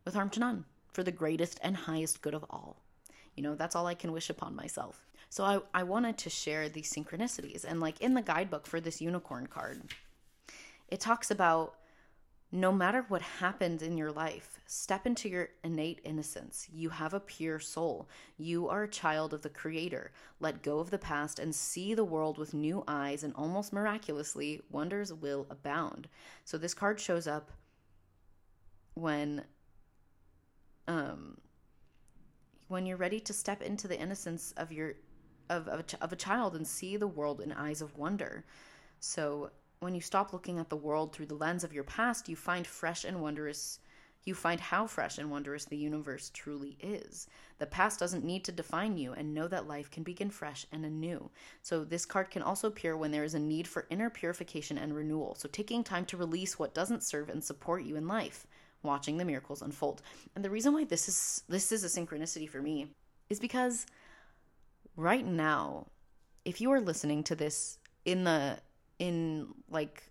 With 0.05 0.15
harm 0.15 0.29
to 0.31 0.39
none, 0.39 0.65
for 0.91 1.03
the 1.03 1.11
greatest 1.11 1.59
and 1.63 1.75
highest 1.77 2.21
good 2.21 2.33
of 2.33 2.45
all. 2.49 2.81
You 3.35 3.43
know, 3.43 3.55
that's 3.55 3.75
all 3.75 3.87
I 3.87 3.93
can 3.95 4.11
wish 4.11 4.29
upon 4.29 4.55
myself. 4.55 5.07
So 5.29 5.45
I, 5.45 5.59
I 5.73 5.83
wanted 5.83 6.17
to 6.19 6.29
share 6.29 6.67
these 6.67 6.91
synchronicities. 6.91 7.63
And 7.63 7.79
like 7.79 8.01
in 8.01 8.13
the 8.13 8.21
guidebook 8.21 8.67
for 8.67 8.81
this 8.81 9.01
unicorn 9.01 9.47
card, 9.47 9.81
it 10.89 10.99
talks 10.99 11.31
about 11.31 11.75
no 12.51 12.71
matter 12.71 13.05
what 13.07 13.21
happens 13.21 13.81
in 13.81 13.97
your 13.97 14.11
life, 14.11 14.59
step 14.65 15.05
into 15.05 15.29
your 15.29 15.49
innate 15.63 16.01
innocence. 16.03 16.67
You 16.71 16.89
have 16.89 17.13
a 17.13 17.19
pure 17.19 17.59
soul. 17.59 18.09
You 18.37 18.67
are 18.67 18.83
a 18.83 18.89
child 18.89 19.33
of 19.33 19.41
the 19.41 19.49
Creator. 19.49 20.11
Let 20.41 20.61
go 20.61 20.79
of 20.79 20.89
the 20.89 20.97
past 20.97 21.39
and 21.39 21.55
see 21.55 21.93
the 21.93 22.03
world 22.03 22.37
with 22.37 22.53
new 22.53 22.83
eyes, 22.89 23.23
and 23.23 23.33
almost 23.35 23.71
miraculously, 23.71 24.61
wonders 24.69 25.13
will 25.13 25.47
abound. 25.49 26.09
So, 26.43 26.57
this 26.57 26.73
card 26.73 26.99
shows 26.99 27.27
up 27.27 27.51
when. 28.95 29.43
Um, 30.87 31.37
when 32.67 32.85
you're 32.85 32.97
ready 32.97 33.19
to 33.19 33.33
step 33.33 33.61
into 33.61 33.87
the 33.87 33.99
innocence 33.99 34.53
of 34.55 34.71
your 34.71 34.93
of, 35.49 35.67
of, 35.67 35.83
of 35.99 36.13
a 36.13 36.15
child 36.15 36.55
and 36.55 36.65
see 36.65 36.95
the 36.95 37.07
world 37.07 37.41
in 37.41 37.51
eyes 37.51 37.81
of 37.81 37.97
wonder 37.97 38.45
so 39.01 39.51
when 39.81 39.95
you 39.95 40.01
stop 40.01 40.31
looking 40.31 40.59
at 40.59 40.69
the 40.69 40.75
world 40.75 41.11
through 41.11 41.25
the 41.25 41.35
lens 41.35 41.63
of 41.63 41.73
your 41.73 41.83
past, 41.83 42.29
you 42.29 42.35
find 42.35 42.65
fresh 42.65 43.03
and 43.03 43.19
wondrous 43.19 43.79
you 44.23 44.35
find 44.35 44.59
how 44.59 44.85
fresh 44.85 45.17
and 45.17 45.31
wondrous 45.31 45.65
the 45.65 45.77
universe 45.77 46.29
truly 46.31 46.77
is. 46.79 47.25
The 47.57 47.65
past 47.65 47.99
doesn't 47.99 48.23
need 48.23 48.45
to 48.45 48.51
define 48.51 48.95
you, 48.95 49.13
and 49.13 49.33
know 49.33 49.47
that 49.47 49.67
life 49.67 49.89
can 49.89 50.03
begin 50.03 50.29
fresh 50.29 50.67
and 50.71 50.85
anew. 50.85 51.31
So, 51.63 51.83
this 51.83 52.05
card 52.05 52.29
can 52.29 52.43
also 52.43 52.67
appear 52.67 52.95
when 52.95 53.09
there 53.09 53.23
is 53.23 53.33
a 53.33 53.39
need 53.39 53.67
for 53.67 53.87
inner 53.89 54.11
purification 54.11 54.77
and 54.77 54.95
renewal. 54.95 55.33
So, 55.33 55.49
taking 55.49 55.83
time 55.83 56.05
to 56.05 56.17
release 56.17 56.59
what 56.59 56.75
doesn't 56.75 57.01
serve 57.01 57.29
and 57.29 57.43
support 57.43 57.83
you 57.83 57.95
in 57.95 58.07
life, 58.07 58.45
watching 58.83 59.17
the 59.17 59.25
miracles 59.25 59.63
unfold. 59.63 60.03
And 60.35 60.45
the 60.45 60.51
reason 60.51 60.73
why 60.73 60.83
this 60.83 61.09
is 61.09 61.43
this 61.49 61.71
is 61.71 61.83
a 61.83 61.87
synchronicity 61.87 62.47
for 62.47 62.61
me 62.61 62.89
is 63.31 63.39
because 63.39 63.87
right 64.95 65.25
now, 65.25 65.87
if 66.45 66.61
you 66.61 66.71
are 66.71 66.79
listening 66.79 67.23
to 67.23 67.35
this 67.35 67.79
in 68.05 68.23
the 68.23 68.59
in 69.01 69.47
like 69.69 70.03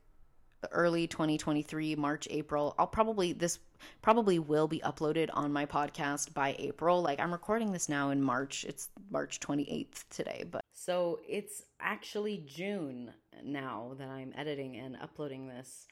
early 0.72 1.07
2023 1.07 1.94
march 1.94 2.29
april 2.31 2.74
i'll 2.79 2.87
probably 2.87 3.33
this 3.33 3.61
probably 4.03 4.38
will 4.38 4.68
be 4.68 4.81
uploaded 4.81 5.31
on 5.33 5.50
my 5.50 5.64
podcast 5.64 6.35
by 6.35 6.55
april. 6.59 7.00
Like 7.00 7.18
i'm 7.18 7.33
recording 7.33 7.72
this 7.72 7.88
now 7.88 8.11
in 8.11 8.22
march. 8.22 8.64
It's 8.68 8.90
march 9.11 9.40
28th 9.40 10.05
today 10.11 10.44
but 10.50 10.61
so 10.74 11.20
it's 11.26 11.62
actually 11.81 12.44
june 12.46 13.11
now 13.42 13.94
that 13.98 14.09
i'm 14.09 14.35
editing 14.37 14.76
and 14.76 14.96
uploading 15.03 15.48
this. 15.48 15.87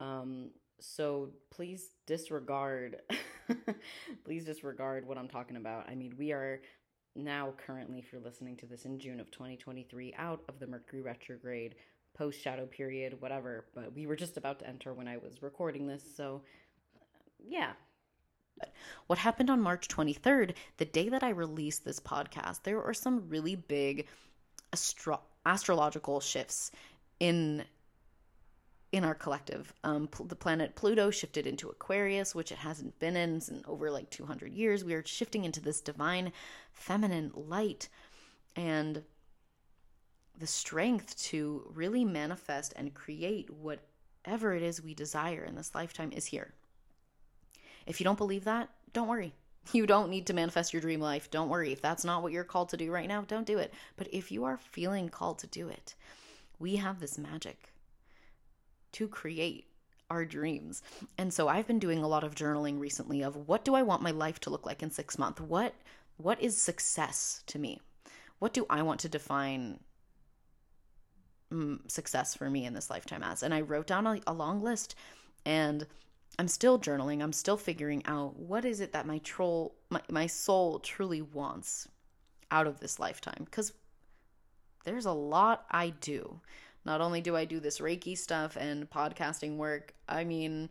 Um 0.00 0.50
so 0.80 1.30
please 1.50 1.90
disregard 2.06 2.96
please 4.24 4.44
disregard 4.44 5.06
what 5.06 5.18
i'm 5.18 5.28
talking 5.28 5.56
about. 5.56 5.88
I 5.88 5.94
mean 5.94 6.14
we 6.18 6.32
are 6.32 6.60
now 7.14 7.52
currently 7.66 7.98
if 7.98 8.12
you're 8.12 8.22
listening 8.22 8.56
to 8.56 8.66
this 8.66 8.84
in 8.84 8.96
june 8.98 9.18
of 9.18 9.28
2023 9.32 10.14
out 10.18 10.40
of 10.48 10.60
the 10.60 10.66
mercury 10.66 11.02
retrograde 11.02 11.74
post 12.18 12.42
shadow 12.42 12.66
period, 12.66 13.20
whatever. 13.20 13.64
But 13.74 13.94
we 13.94 14.06
were 14.06 14.16
just 14.16 14.36
about 14.36 14.58
to 14.58 14.66
enter 14.66 14.92
when 14.92 15.08
I 15.08 15.16
was 15.16 15.40
recording 15.42 15.86
this. 15.86 16.02
So, 16.16 16.42
yeah. 17.38 17.72
But 18.58 18.72
What 19.06 19.18
happened 19.20 19.50
on 19.50 19.60
March 19.60 19.88
23rd, 19.88 20.54
the 20.78 20.84
day 20.84 21.08
that 21.08 21.22
I 21.22 21.30
released 21.30 21.84
this 21.84 22.00
podcast, 22.00 22.64
there 22.64 22.78
were 22.78 22.94
some 22.94 23.28
really 23.28 23.54
big 23.54 24.06
astro- 24.72 25.22
astrological 25.46 26.20
shifts 26.20 26.72
in 27.20 27.64
in 28.90 29.04
our 29.04 29.14
collective. 29.14 29.72
Um, 29.84 30.08
the 30.24 30.34
planet 30.34 30.74
Pluto 30.74 31.10
shifted 31.10 31.46
into 31.46 31.68
Aquarius, 31.68 32.34
which 32.34 32.50
it 32.50 32.58
hasn't 32.58 32.98
been 32.98 33.16
in 33.16 33.42
in 33.48 33.62
over 33.66 33.90
like 33.90 34.08
200 34.08 34.50
years. 34.52 34.82
We 34.82 34.94
are 34.94 35.04
shifting 35.04 35.44
into 35.44 35.60
this 35.60 35.82
divine 35.82 36.32
feminine 36.72 37.30
light. 37.34 37.90
And 38.56 39.04
the 40.38 40.46
strength 40.46 41.16
to 41.16 41.70
really 41.74 42.04
manifest 42.04 42.72
and 42.76 42.94
create 42.94 43.50
whatever 43.50 44.54
it 44.54 44.62
is 44.62 44.82
we 44.82 44.94
desire 44.94 45.44
in 45.44 45.54
this 45.54 45.74
lifetime 45.74 46.12
is 46.12 46.26
here. 46.26 46.54
If 47.86 48.00
you 48.00 48.04
don't 48.04 48.18
believe 48.18 48.44
that, 48.44 48.70
don't 48.92 49.08
worry. 49.08 49.34
You 49.70 49.86
don't 49.86 50.08
need 50.08 50.26
to 50.28 50.32
manifest 50.32 50.72
your 50.72 50.80
dream 50.80 51.00
life. 51.00 51.30
Don't 51.30 51.50
worry. 51.50 51.72
If 51.72 51.82
that's 51.82 52.02
not 52.02 52.22
what 52.22 52.32
you're 52.32 52.42
called 52.42 52.70
to 52.70 52.78
do 52.78 52.90
right 52.90 53.06
now, 53.06 53.20
don't 53.28 53.46
do 53.46 53.58
it. 53.58 53.74
But 53.96 54.08
if 54.14 54.32
you 54.32 54.44
are 54.44 54.56
feeling 54.56 55.10
called 55.10 55.40
to 55.40 55.46
do 55.46 55.68
it, 55.68 55.94
we 56.58 56.76
have 56.76 57.00
this 57.00 57.18
magic 57.18 57.74
to 58.92 59.08
create 59.08 59.66
our 60.08 60.24
dreams. 60.24 60.82
And 61.18 61.34
so 61.34 61.48
I've 61.48 61.66
been 61.66 61.78
doing 61.78 61.98
a 61.98 62.08
lot 62.08 62.24
of 62.24 62.34
journaling 62.34 62.80
recently 62.80 63.22
of 63.22 63.46
what 63.46 63.62
do 63.62 63.74
I 63.74 63.82
want 63.82 64.00
my 64.00 64.10
life 64.10 64.40
to 64.40 64.50
look 64.50 64.64
like 64.64 64.82
in 64.82 64.90
6 64.90 65.18
months? 65.18 65.42
What 65.42 65.74
what 66.16 66.40
is 66.40 66.56
success 66.56 67.44
to 67.46 67.58
me? 67.58 67.80
What 68.38 68.52
do 68.52 68.64
I 68.70 68.82
want 68.82 69.00
to 69.00 69.08
define 69.08 69.80
success 71.86 72.34
for 72.34 72.50
me 72.50 72.64
in 72.66 72.74
this 72.74 72.90
lifetime 72.90 73.22
as. 73.22 73.42
And 73.42 73.54
I 73.54 73.62
wrote 73.62 73.86
down 73.86 74.06
a, 74.06 74.20
a 74.26 74.32
long 74.32 74.60
list 74.60 74.94
and 75.44 75.86
I'm 76.38 76.48
still 76.48 76.78
journaling. 76.78 77.22
I'm 77.22 77.32
still 77.32 77.56
figuring 77.56 78.04
out 78.06 78.36
what 78.38 78.64
is 78.64 78.80
it 78.80 78.92
that 78.92 79.06
my 79.06 79.18
troll 79.18 79.74
my, 79.90 80.00
my 80.10 80.26
soul 80.26 80.78
truly 80.78 81.22
wants 81.22 81.88
out 82.50 82.66
of 82.66 82.80
this 82.80 82.98
lifetime 82.98 83.46
cuz 83.50 83.72
there's 84.84 85.06
a 85.06 85.12
lot 85.12 85.66
I 85.70 85.90
do. 85.90 86.40
Not 86.84 87.00
only 87.00 87.20
do 87.20 87.36
I 87.36 87.44
do 87.44 87.60
this 87.60 87.80
Reiki 87.80 88.16
stuff 88.16 88.56
and 88.56 88.88
podcasting 88.88 89.56
work, 89.56 89.94
I 90.08 90.24
mean, 90.24 90.70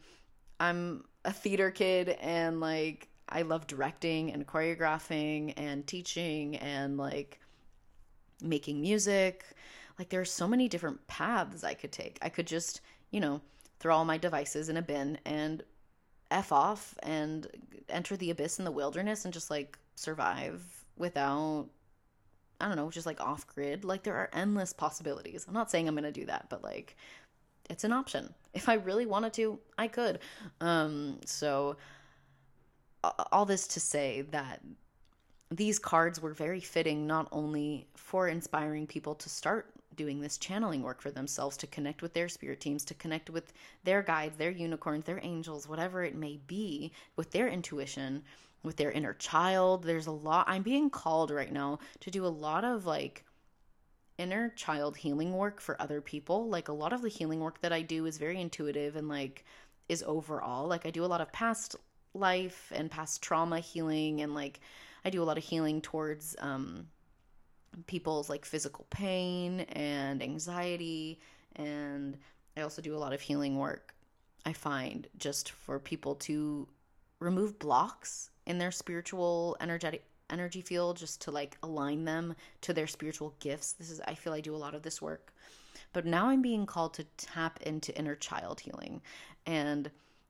I'm 0.60 1.04
a 1.26 1.32
theater 1.32 1.70
kid 1.70 2.10
and 2.22 2.60
like 2.60 3.10
I 3.30 3.42
love 3.42 3.68
directing 3.68 4.32
and 4.32 4.48
choreographing 4.48 5.54
and 5.58 5.86
teaching 5.86 6.56
and 6.58 6.98
like 6.98 7.40
making 8.42 8.82
music. 8.82 9.44
Like 9.98 10.10
there 10.10 10.22
are 10.22 10.26
so 10.26 10.48
many 10.48 10.68
different 10.68 11.06
paths 11.08 11.64
I 11.64 11.74
could 11.74 11.92
take. 11.92 12.20
I 12.22 12.30
could 12.30 12.48
just, 12.48 12.82
you 13.12 13.20
know, 13.20 13.42
throw 13.80 13.96
all 13.96 14.06
my 14.06 14.18
devices 14.18 14.70
in 14.70 14.78
a 14.78 14.82
bin 14.82 15.18
and 15.26 15.64
F 16.30 16.52
off 16.52 16.96
and 17.04 17.48
enter 17.90 18.18
the 18.18 18.32
abyss 18.32 18.60
in 18.60 18.66
the 18.66 18.72
wilderness 18.72 19.26
and 19.26 19.34
just 19.34 19.50
like 19.50 19.78
survive 19.96 20.64
without 20.98 21.68
I 22.60 22.68
don't 22.68 22.76
know, 22.76 22.90
just 22.90 23.06
like 23.06 23.22
off 23.22 23.46
grid. 23.46 23.86
Like 23.86 24.02
there 24.02 24.16
are 24.16 24.30
endless 24.34 24.74
possibilities. 24.74 25.46
I'm 25.48 25.54
not 25.54 25.70
saying 25.70 25.88
I'm 25.88 25.94
going 25.94 26.04
to 26.06 26.12
do 26.12 26.26
that, 26.26 26.48
but 26.50 26.64
like 26.64 26.96
it's 27.70 27.84
an 27.84 27.94
option. 27.94 28.34
If 28.54 28.70
I 28.70 28.74
really 28.74 29.06
wanted 29.06 29.34
to, 29.34 29.60
I 29.78 29.88
could. 29.88 30.20
Um 30.62 31.20
so 31.26 31.78
all 33.32 33.46
this 33.46 33.68
to 33.68 33.80
say 33.80 34.24
that 34.32 34.62
these 35.52 35.80
cards 35.80 36.20
were 36.20 36.34
very 36.34 36.60
fitting 36.60 37.08
not 37.08 37.28
only 37.32 37.88
for 37.96 38.28
inspiring 38.28 38.88
people 38.88 39.16
to 39.16 39.30
start 39.30 39.77
doing 39.98 40.22
this 40.22 40.38
channeling 40.38 40.82
work 40.82 41.02
for 41.02 41.12
themselves 41.12 41.58
to 41.58 41.68
connect 41.68 42.02
with 42.02 42.14
their 42.14 42.30
spirit 42.30 42.62
teams, 42.62 42.86
to 42.86 42.94
connect 42.94 43.30
with 43.30 43.52
their 43.84 44.02
guides, 44.02 44.38
their 44.38 44.52
unicorns, 44.52 45.04
their 45.06 45.20
angels, 45.24 45.68
whatever 45.68 46.04
it 46.04 46.16
may 46.16 46.40
be, 46.48 46.92
with 47.16 47.32
their 47.32 47.50
intuition, 47.50 48.24
with 48.64 48.78
their 48.78 48.92
inner 48.92 49.14
child. 49.14 49.84
There's 49.84 50.08
a 50.08 50.12
lot. 50.12 50.48
I'm 50.48 50.64
being 50.64 50.90
called 50.90 51.32
right 51.32 51.52
now 51.52 51.80
to 52.02 52.12
do 52.12 52.26
a 52.26 52.28
lot 52.28 52.64
of 52.64 52.86
like 52.86 53.26
inner 54.18 54.50
child 54.50 54.98
healing 54.98 55.34
work 55.34 55.60
for 55.60 55.82
other 55.82 56.02
people. 56.02 56.48
Like 56.48 56.70
a 56.70 56.74
lot 56.74 56.94
of 56.94 57.02
the 57.02 57.10
healing 57.10 57.40
work 57.40 57.62
that 57.62 57.74
I 57.74 57.82
do 57.82 58.06
is 58.06 58.18
very 58.18 58.40
intuitive 58.40 58.96
and 58.96 59.10
like 59.10 59.46
is 59.90 60.04
overall. 60.04 60.68
Like 60.68 60.86
I 60.86 60.92
do 60.92 61.04
a 61.04 61.08
lot 61.08 61.22
of 61.22 61.32
past 61.32 61.76
life 62.14 62.72
and 62.74 62.90
past 62.90 63.22
trauma 63.22 63.60
healing 63.60 64.22
and 64.22 64.34
like 64.34 64.60
I 65.06 65.10
do 65.10 65.22
a 65.22 65.26
lot 65.26 65.38
of 65.38 65.44
healing 65.44 65.82
towards 65.82 66.36
um 66.40 66.88
people's 67.86 68.30
like 68.30 68.46
physical 68.46 68.86
pain 68.90 69.62
and 69.72 70.24
anxiety 70.24 71.20
and 71.56 72.18
I 72.56 72.62
also 72.62 72.82
do 72.82 72.96
a 72.96 72.98
lot 72.98 73.14
of 73.14 73.22
healing 73.22 73.58
work 73.58 73.94
I 74.46 74.54
find 74.54 75.08
just 75.18 75.52
for 75.52 75.78
people 75.78 76.16
to 76.16 76.68
remove 77.20 77.60
blocks 77.60 78.30
in 78.46 78.58
their 78.58 78.72
spiritual 78.72 79.58
energetic 79.60 80.06
energy 80.30 80.62
field 80.62 80.98
just 80.98 81.22
to 81.22 81.32
like 81.32 81.58
align 81.64 82.06
them 82.06 82.36
to 82.62 82.74
their 82.74 82.88
spiritual 82.88 83.34
gifts. 83.40 83.74
This 83.74 83.90
is 83.90 84.02
I 84.02 84.14
feel 84.14 84.34
I 84.34 84.42
do 84.42 84.56
a 84.56 84.58
lot 84.58 84.76
of 84.76 84.84
this 84.84 85.02
work. 85.02 85.34
But 85.94 86.06
now 86.06 86.30
I'm 86.30 86.42
being 86.42 86.66
called 86.66 86.94
to 86.96 87.04
tap 87.18 87.60
into 87.64 87.98
inner 87.98 88.16
child 88.16 88.60
healing 88.60 89.02
and 89.46 89.90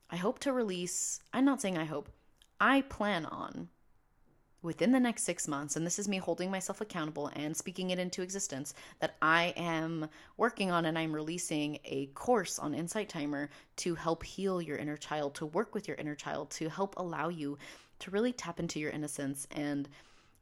I 0.10 0.16
hope 0.16 0.40
to 0.40 0.54
release, 0.54 1.20
I'm 1.34 1.46
not 1.46 1.62
saying 1.62 1.78
I 1.78 1.86
hope. 1.86 2.10
I 2.60 2.82
plan 2.82 3.26
on 3.26 3.70
within 4.68 4.92
the 4.92 5.00
next 5.00 5.24
six 5.24 5.48
months, 5.48 5.76
and 5.76 5.86
this 5.86 5.98
is 5.98 6.08
me 6.08 6.18
holding 6.18 6.52
myself 6.52 6.82
accountable 6.82 7.32
and 7.36 7.58
speaking 7.58 7.90
it 7.90 7.98
into 7.98 8.22
existence, 8.22 8.76
that 9.00 9.16
I 9.22 9.54
am 9.58 10.08
working 10.38 10.70
on 10.70 10.86
and 10.86 11.00
I'm 11.00 11.12
releasing 11.12 11.80
a 11.86 12.06
course 12.08 12.60
on 12.60 12.76
Insight 12.76 13.10
Timer 13.10 13.50
to 13.78 13.96
help 13.96 14.24
heal 14.24 14.62
your 14.62 14.78
inner 14.78 14.98
child, 14.98 15.34
to 15.36 15.46
work 15.48 15.74
with 15.74 15.88
your 15.88 15.98
inner 15.98 16.16
child, 16.16 16.52
to 16.52 16.70
help 16.70 16.94
allow 16.98 17.30
you 17.30 17.58
to 18.00 18.12
really 18.12 18.34
tap 18.34 18.60
into 18.60 18.80
your 18.80 18.92
innocence 18.92 19.48
and 19.50 19.90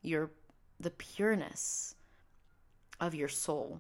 your 0.02 0.32
the 0.80 0.92
pureness 0.92 1.96
of 3.00 3.16
your 3.16 3.30
soul 3.30 3.80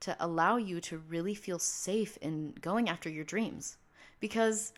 to 0.00 0.16
allow 0.20 0.56
you 0.56 0.80
to 0.80 0.98
really 0.98 1.34
feel 1.34 1.58
safe 1.58 2.16
in 2.18 2.54
going 2.60 2.88
after 2.88 3.08
your 3.08 3.24
dreams. 3.24 3.76
Because 4.20 4.72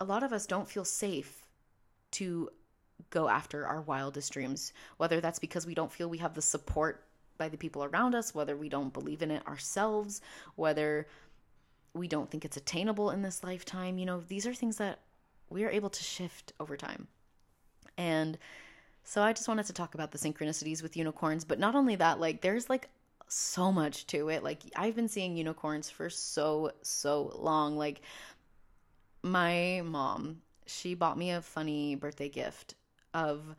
a 0.00 0.04
lot 0.04 0.22
of 0.22 0.32
us 0.32 0.46
don't 0.46 0.68
feel 0.68 0.84
safe 0.84 1.46
to 2.12 2.50
go 3.10 3.28
after 3.28 3.66
our 3.66 3.80
wildest 3.80 4.32
dreams, 4.32 4.72
whether 4.96 5.20
that's 5.20 5.38
because 5.38 5.66
we 5.66 5.74
don't 5.74 5.92
feel 5.92 6.08
we 6.08 6.18
have 6.18 6.34
the 6.34 6.42
support 6.42 7.04
by 7.38 7.48
the 7.48 7.56
people 7.56 7.84
around 7.84 8.14
us, 8.14 8.34
whether 8.34 8.56
we 8.56 8.68
don't 8.68 8.92
believe 8.92 9.22
in 9.22 9.30
it 9.30 9.46
ourselves, 9.46 10.20
whether 10.56 11.06
we 11.94 12.08
don't 12.08 12.30
think 12.30 12.44
it's 12.44 12.56
attainable 12.56 13.10
in 13.10 13.22
this 13.22 13.42
lifetime. 13.42 13.98
You 13.98 14.06
know, 14.06 14.20
these 14.28 14.46
are 14.46 14.54
things 14.54 14.76
that 14.76 14.98
we 15.48 15.64
are 15.64 15.70
able 15.70 15.90
to 15.90 16.02
shift 16.02 16.52
over 16.60 16.76
time. 16.76 17.06
And 17.96 18.38
so 19.04 19.22
I 19.22 19.32
just 19.32 19.48
wanted 19.48 19.66
to 19.66 19.72
talk 19.72 19.94
about 19.94 20.12
the 20.12 20.18
synchronicities 20.18 20.82
with 20.82 20.96
unicorns, 20.96 21.44
but 21.44 21.58
not 21.58 21.74
only 21.74 21.96
that, 21.96 22.20
like 22.20 22.42
there's 22.42 22.68
like 22.68 22.88
so 23.28 23.72
much 23.72 24.06
to 24.08 24.28
it. 24.28 24.42
Like 24.42 24.60
I've 24.76 24.96
been 24.96 25.08
seeing 25.08 25.36
unicorns 25.36 25.88
for 25.88 26.10
so 26.10 26.72
so 26.82 27.32
long. 27.38 27.76
Like 27.76 28.02
my 29.22 29.82
mom, 29.84 30.42
she 30.66 30.94
bought 30.94 31.18
me 31.18 31.30
a 31.30 31.40
funny 31.40 31.94
birthday 31.94 32.28
gift 32.28 32.74
of 33.14 33.54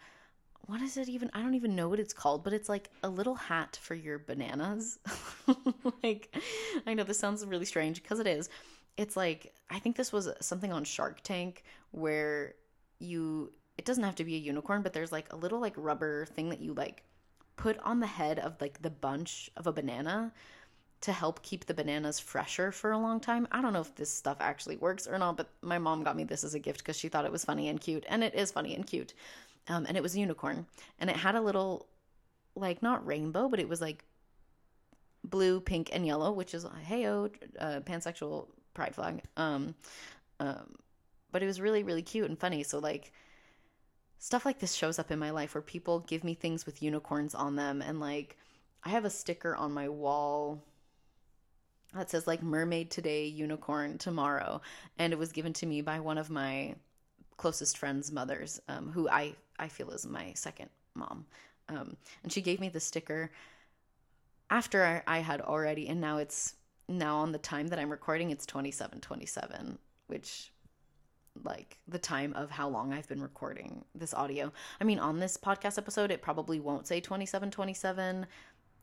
what 0.65 0.81
is 0.81 0.97
it 0.97 1.09
even? 1.09 1.31
I 1.33 1.41
don't 1.41 1.55
even 1.55 1.75
know 1.75 1.89
what 1.89 1.99
it's 1.99 2.13
called, 2.13 2.43
but 2.43 2.53
it's 2.53 2.69
like 2.69 2.89
a 3.01 3.09
little 3.09 3.35
hat 3.35 3.79
for 3.81 3.95
your 3.95 4.19
bananas. 4.19 4.99
like, 6.03 6.35
I 6.85 6.93
know 6.93 7.03
this 7.03 7.17
sounds 7.17 7.45
really 7.45 7.65
strange 7.65 8.01
because 8.03 8.19
it 8.19 8.27
is. 8.27 8.49
It's 8.95 9.17
like, 9.17 9.53
I 9.69 9.79
think 9.79 9.95
this 9.95 10.13
was 10.13 10.29
something 10.41 10.71
on 10.71 10.83
Shark 10.83 11.21
Tank 11.23 11.63
where 11.91 12.53
you, 12.99 13.51
it 13.77 13.85
doesn't 13.85 14.03
have 14.03 14.15
to 14.15 14.23
be 14.23 14.35
a 14.35 14.39
unicorn, 14.39 14.83
but 14.83 14.93
there's 14.93 15.11
like 15.11 15.31
a 15.33 15.37
little 15.37 15.59
like 15.59 15.73
rubber 15.75 16.25
thing 16.25 16.49
that 16.49 16.61
you 16.61 16.73
like 16.73 17.03
put 17.55 17.79
on 17.79 17.99
the 17.99 18.07
head 18.07 18.39
of 18.39 18.59
like 18.61 18.81
the 18.81 18.89
bunch 18.89 19.49
of 19.57 19.65
a 19.65 19.73
banana 19.73 20.31
to 21.01 21.13
help 21.13 21.41
keep 21.41 21.65
the 21.65 21.73
bananas 21.73 22.19
fresher 22.19 22.71
for 22.71 22.91
a 22.91 22.97
long 22.97 23.19
time. 23.19 23.47
I 23.51 23.61
don't 23.61 23.73
know 23.73 23.81
if 23.81 23.95
this 23.95 24.11
stuff 24.11 24.37
actually 24.39 24.77
works 24.77 25.07
or 25.07 25.17
not, 25.17 25.37
but 25.37 25.49
my 25.61 25.77
mom 25.77 26.03
got 26.03 26.17
me 26.17 26.25
this 26.25 26.43
as 26.43 26.55
a 26.55 26.59
gift 26.59 26.79
because 26.79 26.97
she 26.97 27.07
thought 27.07 27.25
it 27.25 27.31
was 27.31 27.45
funny 27.45 27.69
and 27.69 27.79
cute, 27.79 28.05
and 28.09 28.23
it 28.23 28.35
is 28.35 28.51
funny 28.51 28.75
and 28.75 28.85
cute. 28.85 29.13
Um, 29.67 29.85
and 29.87 29.95
it 29.95 30.03
was 30.03 30.15
a 30.15 30.19
unicorn, 30.19 30.65
and 30.99 31.09
it 31.09 31.15
had 31.15 31.35
a 31.35 31.41
little, 31.41 31.87
like 32.55 32.81
not 32.81 33.05
rainbow, 33.05 33.47
but 33.47 33.59
it 33.59 33.69
was 33.69 33.79
like 33.79 34.03
blue, 35.23 35.61
pink, 35.61 35.89
and 35.93 36.05
yellow, 36.05 36.31
which 36.31 36.53
is 36.53 36.65
hey 36.83 37.07
oh, 37.07 37.29
uh, 37.59 37.79
pansexual 37.81 38.47
pride 38.73 38.95
flag. 38.95 39.21
Um, 39.37 39.75
um, 40.39 40.75
but 41.31 41.43
it 41.43 41.45
was 41.45 41.61
really 41.61 41.83
really 41.83 42.01
cute 42.01 42.29
and 42.29 42.39
funny. 42.39 42.63
So 42.63 42.79
like 42.79 43.13
stuff 44.17 44.45
like 44.45 44.59
this 44.59 44.73
shows 44.73 44.99
up 44.99 45.11
in 45.11 45.19
my 45.19 45.29
life 45.29 45.53
where 45.53 45.61
people 45.61 45.99
give 45.99 46.23
me 46.23 46.33
things 46.33 46.65
with 46.65 46.83
unicorns 46.83 47.35
on 47.35 47.55
them, 47.55 47.81
and 47.81 47.99
like 48.01 48.37
I 48.83 48.89
have 48.89 49.05
a 49.05 49.09
sticker 49.09 49.55
on 49.55 49.71
my 49.71 49.87
wall 49.87 50.63
that 51.93 52.09
says 52.09 52.27
like 52.27 52.43
mermaid 52.43 52.91
today, 52.91 53.25
unicorn 53.25 53.97
tomorrow, 53.97 54.61
and 54.97 55.13
it 55.13 55.19
was 55.19 55.31
given 55.31 55.53
to 55.53 55.65
me 55.65 55.81
by 55.81 55.99
one 55.99 56.17
of 56.17 56.29
my 56.29 56.75
closest 57.37 57.77
friends' 57.77 58.11
mothers, 58.11 58.61
um, 58.67 58.91
who 58.91 59.09
I 59.09 59.35
I 59.57 59.67
feel 59.67 59.89
is 59.91 60.05
my 60.05 60.33
second 60.35 60.69
mom, 60.95 61.25
um, 61.67 61.95
and 62.23 62.31
she 62.31 62.41
gave 62.41 62.59
me 62.59 62.69
the 62.69 62.79
sticker 62.79 63.31
after 64.49 64.83
I, 64.83 65.17
I 65.17 65.19
had 65.19 65.41
already, 65.41 65.87
and 65.87 66.01
now 66.01 66.17
it's 66.17 66.55
now 66.87 67.17
on 67.17 67.31
the 67.31 67.37
time 67.37 67.67
that 67.67 67.79
I'm 67.79 67.89
recording, 67.89 68.31
it's 68.31 68.45
twenty 68.45 68.71
seven 68.71 68.99
twenty 68.99 69.25
seven, 69.25 69.77
which 70.07 70.51
like 71.43 71.77
the 71.87 71.99
time 71.99 72.33
of 72.33 72.49
how 72.51 72.67
long 72.67 72.93
I've 72.93 73.07
been 73.07 73.21
recording 73.21 73.85
this 73.95 74.13
audio. 74.13 74.51
I 74.81 74.83
mean, 74.83 74.99
on 74.99 75.19
this 75.19 75.37
podcast 75.37 75.77
episode, 75.77 76.11
it 76.11 76.21
probably 76.21 76.59
won't 76.59 76.87
say 76.87 76.99
2727 76.99 78.25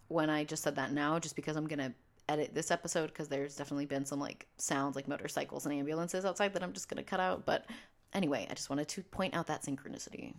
when 0.08 0.30
I 0.30 0.44
just 0.44 0.62
said 0.62 0.76
that 0.76 0.92
now, 0.92 1.18
just 1.18 1.36
because 1.36 1.56
I'm 1.56 1.66
going 1.66 1.80
to 1.80 1.92
edit 2.28 2.54
this 2.54 2.70
episode 2.70 3.08
because 3.08 3.28
there's 3.28 3.56
definitely 3.56 3.86
been 3.86 4.04
some 4.04 4.18
like 4.18 4.46
sounds 4.56 4.96
like 4.96 5.08
motorcycles 5.08 5.66
and 5.66 5.74
ambulances 5.74 6.24
outside 6.24 6.52
that 6.54 6.62
I'm 6.62 6.72
just 6.72 6.88
gonna 6.88 7.02
cut 7.02 7.20
out. 7.20 7.46
But 7.46 7.66
anyway, 8.12 8.46
I 8.50 8.54
just 8.54 8.70
wanted 8.70 8.88
to 8.88 9.02
point 9.02 9.34
out 9.34 9.46
that 9.46 9.62
synchronicity. 9.62 10.34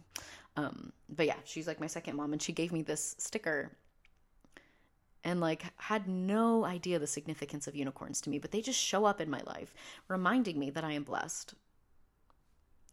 Um, 0.56 0.91
but 1.10 1.28
yeah, 1.28 1.38
she's 1.45 1.67
like 1.67 1.80
my 1.80 1.88
second 1.88 2.15
mom, 2.15 2.34
and 2.34 2.41
she 2.41 2.52
gave 2.52 2.71
me 2.71 2.82
this 2.82 3.15
sticker 3.19 3.71
and 5.23 5.41
like 5.41 5.63
had 5.78 6.08
no 6.08 6.63
idea 6.63 7.00
the 7.00 7.08
significance 7.08 7.67
of 7.67 7.76
unicorns 7.76 8.21
to 8.21 8.30
me, 8.30 8.39
but 8.39 8.52
they 8.52 8.62
just 8.62 8.80
show 8.80 9.06
up 9.06 9.19
in 9.19 9.30
my 9.30 9.41
life, 9.45 9.73
reminding 10.08 10.58
me 10.58 10.69
that 10.69 10.84
I 10.84 10.93
am 10.93 11.04
blessed. 11.04 11.54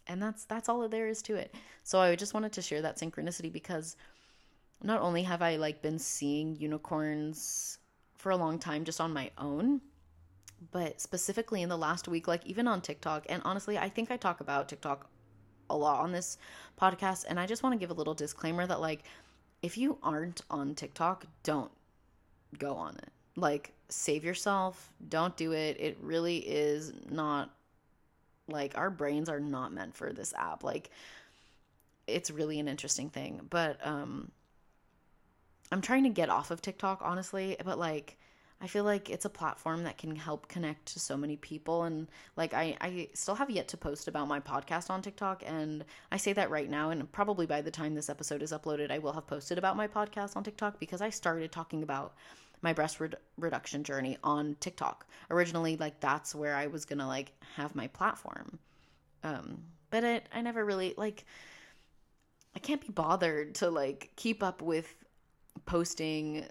And 0.06 0.20
that's 0.20 0.44
that's 0.44 0.68
all 0.68 0.86
there 0.88 1.08
is 1.08 1.22
to 1.22 1.36
it. 1.36 1.54
So 1.82 2.00
I 2.00 2.14
just 2.16 2.34
wanted 2.34 2.52
to 2.52 2.62
share 2.62 2.82
that 2.82 2.98
synchronicity 2.98 3.52
because 3.52 3.96
not 4.82 5.00
only 5.00 5.22
have 5.22 5.42
I 5.42 5.56
like 5.56 5.80
been 5.80 5.98
seeing 5.98 6.56
unicorns 6.56 7.78
for 8.24 8.30
a 8.30 8.36
long 8.36 8.58
time 8.58 8.84
just 8.84 9.02
on 9.02 9.12
my 9.12 9.30
own. 9.36 9.82
But 10.72 10.98
specifically 10.98 11.60
in 11.60 11.68
the 11.68 11.76
last 11.76 12.08
week, 12.08 12.26
like 12.26 12.44
even 12.46 12.66
on 12.66 12.80
TikTok, 12.80 13.26
and 13.28 13.42
honestly, 13.44 13.76
I 13.76 13.90
think 13.90 14.10
I 14.10 14.16
talk 14.16 14.40
about 14.40 14.66
TikTok 14.66 15.10
a 15.68 15.76
lot 15.76 16.00
on 16.00 16.10
this 16.10 16.38
podcast. 16.80 17.26
And 17.28 17.38
I 17.38 17.46
just 17.46 17.62
want 17.62 17.74
to 17.74 17.78
give 17.78 17.90
a 17.90 17.94
little 17.94 18.14
disclaimer 18.14 18.66
that, 18.66 18.80
like, 18.80 19.02
if 19.60 19.76
you 19.76 19.98
aren't 20.02 20.40
on 20.50 20.74
TikTok, 20.74 21.26
don't 21.42 21.70
go 22.58 22.74
on 22.74 22.96
it. 22.96 23.10
Like, 23.36 23.74
save 23.90 24.24
yourself. 24.24 24.90
Don't 25.06 25.36
do 25.36 25.52
it. 25.52 25.76
It 25.78 25.98
really 26.00 26.38
is 26.38 26.94
not 27.10 27.50
like 28.48 28.76
our 28.78 28.88
brains 28.90 29.28
are 29.28 29.40
not 29.40 29.70
meant 29.70 29.94
for 29.94 30.14
this 30.14 30.32
app. 30.34 30.64
Like, 30.64 30.88
it's 32.06 32.30
really 32.30 32.58
an 32.58 32.68
interesting 32.68 33.10
thing. 33.10 33.40
But, 33.50 33.84
um, 33.86 34.30
I'm 35.72 35.80
trying 35.80 36.04
to 36.04 36.10
get 36.10 36.30
off 36.30 36.50
of 36.50 36.62
TikTok, 36.62 37.00
honestly, 37.02 37.56
but 37.64 37.78
like 37.78 38.18
I 38.60 38.66
feel 38.66 38.84
like 38.84 39.10
it's 39.10 39.26
a 39.26 39.30
platform 39.30 39.82
that 39.82 39.98
can 39.98 40.16
help 40.16 40.48
connect 40.48 40.86
to 40.94 40.98
so 41.00 41.18
many 41.18 41.36
people 41.36 41.82
and 41.82 42.08
like 42.36 42.54
I 42.54 42.76
I 42.80 43.08
still 43.12 43.34
have 43.34 43.50
yet 43.50 43.68
to 43.68 43.76
post 43.76 44.08
about 44.08 44.26
my 44.28 44.40
podcast 44.40 44.88
on 44.88 45.02
TikTok 45.02 45.42
and 45.44 45.84
I 46.10 46.16
say 46.16 46.32
that 46.32 46.50
right 46.50 46.70
now 46.70 46.88
and 46.88 47.10
probably 47.12 47.44
by 47.44 47.60
the 47.60 47.70
time 47.70 47.94
this 47.94 48.08
episode 48.08 48.42
is 48.42 48.52
uploaded 48.52 48.90
I 48.90 49.00
will 49.00 49.12
have 49.12 49.26
posted 49.26 49.58
about 49.58 49.76
my 49.76 49.86
podcast 49.86 50.34
on 50.36 50.44
TikTok 50.44 50.80
because 50.80 51.02
I 51.02 51.10
started 51.10 51.52
talking 51.52 51.82
about 51.82 52.14
my 52.62 52.72
breast 52.72 53.00
re- 53.00 53.10
reduction 53.36 53.84
journey 53.84 54.16
on 54.24 54.56
TikTok. 54.60 55.06
Originally 55.30 55.76
like 55.76 56.00
that's 56.00 56.34
where 56.34 56.54
I 56.54 56.68
was 56.68 56.86
to 56.86 56.96
like 56.96 57.32
have 57.56 57.74
my 57.74 57.88
platform. 57.88 58.58
Um 59.22 59.64
but 59.90 60.04
it 60.04 60.26
I 60.32 60.40
never 60.40 60.64
really 60.64 60.94
like 60.96 61.24
I 62.56 62.60
can't 62.60 62.80
be 62.80 62.92
bothered 62.92 63.56
to 63.56 63.68
like 63.68 64.12
keep 64.16 64.42
up 64.42 64.62
with 64.62 65.03
posting 65.66 66.44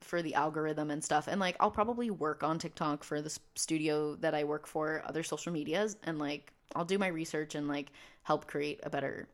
for 0.00 0.22
the 0.22 0.34
algorithm 0.34 0.90
and 0.90 1.02
stuff. 1.02 1.26
And 1.28 1.40
like 1.40 1.56
I'll 1.60 1.70
probably 1.70 2.10
work 2.10 2.42
on 2.42 2.58
TikTok 2.58 3.04
for 3.04 3.20
the 3.20 3.36
studio 3.54 4.14
that 4.16 4.34
I 4.34 4.44
work 4.44 4.66
for, 4.66 5.02
other 5.06 5.22
social 5.22 5.52
medias, 5.52 5.96
and 6.04 6.18
like 6.18 6.52
I'll 6.74 6.84
do 6.84 6.98
my 6.98 7.08
research 7.08 7.54
and 7.54 7.68
like 7.68 7.90
help 8.22 8.46
create 8.46 8.80
a 8.82 8.90
better 8.90 9.28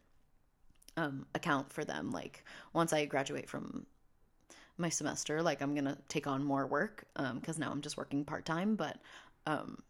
um, 0.96 1.26
account 1.34 1.72
for 1.72 1.84
them. 1.84 2.10
Like 2.10 2.44
once 2.72 2.92
I 2.92 3.04
graduate 3.04 3.48
from 3.48 3.86
my 4.76 4.88
semester, 4.88 5.42
like 5.42 5.60
I'm 5.60 5.74
gonna 5.74 5.98
take 6.08 6.26
on 6.26 6.44
more 6.44 6.66
work 6.66 7.04
because 7.14 7.56
um, 7.56 7.60
now 7.60 7.70
I'm 7.70 7.82
just 7.82 7.96
working 7.96 8.24
part 8.24 8.44
time. 8.44 8.74
But 8.74 8.96
um, 9.46 9.82